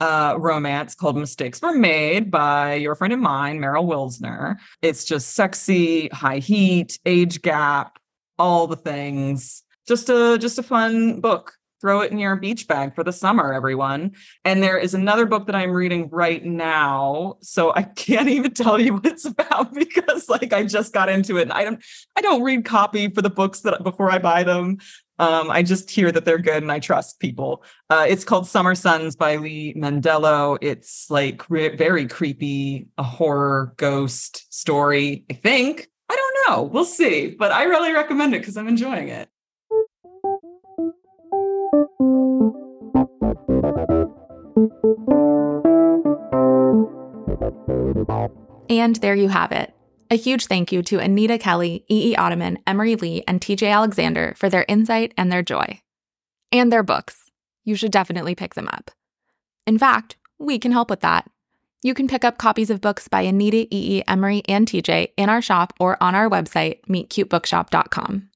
[0.00, 4.56] uh, romance called Mistakes Were Made by your friend of mine, Meryl Wilsner.
[4.82, 7.98] It's just sexy, high heat, age gap,
[8.36, 9.62] all the things.
[9.86, 13.52] Just a just a fun book throw it in your beach bag for the summer
[13.52, 14.12] everyone.
[14.44, 18.80] And there is another book that i'm reading right now so i can't even tell
[18.80, 21.84] you what it's about because like i just got into it and i don't
[22.16, 24.78] i don't read copy for the books that before i buy them.
[25.18, 27.64] Um, i just hear that they're good and i trust people.
[27.88, 33.74] Uh, it's called summer sons by Lee Mandelo it's like re- very creepy a horror
[33.76, 35.88] ghost story i think.
[36.08, 36.62] I don't know.
[36.62, 39.28] We'll see but i really recommend it because i'm enjoying it
[48.68, 49.72] And there you have it.
[50.10, 52.12] A huge thank you to Anita Kelly, E.
[52.12, 52.16] E.
[52.16, 55.80] Ottoman, Emery Lee, and TJ Alexander for their insight and their joy.
[56.52, 57.30] And their books.
[57.64, 58.90] You should definitely pick them up.
[59.66, 61.28] In fact, we can help with that.
[61.82, 63.98] You can pick up copies of books by Anita, E.
[63.98, 64.02] E.
[64.06, 68.28] Emery, and TJ in our shop or on our website, meetcutebookshop.com.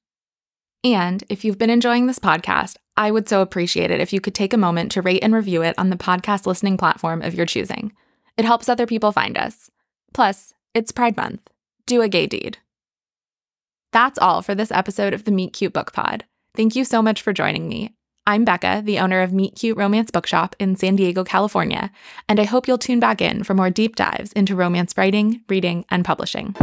[0.83, 4.33] And if you've been enjoying this podcast, I would so appreciate it if you could
[4.33, 7.45] take a moment to rate and review it on the podcast listening platform of your
[7.45, 7.93] choosing.
[8.37, 9.69] It helps other people find us.
[10.13, 11.41] Plus, it's Pride Month.
[11.85, 12.57] Do a gay deed.
[13.91, 16.25] That's all for this episode of the Meet Cute Book Pod.
[16.55, 17.93] Thank you so much for joining me.
[18.25, 21.91] I'm Becca, the owner of Meet Cute Romance Bookshop in San Diego, California,
[22.29, 25.85] and I hope you'll tune back in for more deep dives into romance writing, reading,
[25.89, 26.55] and publishing.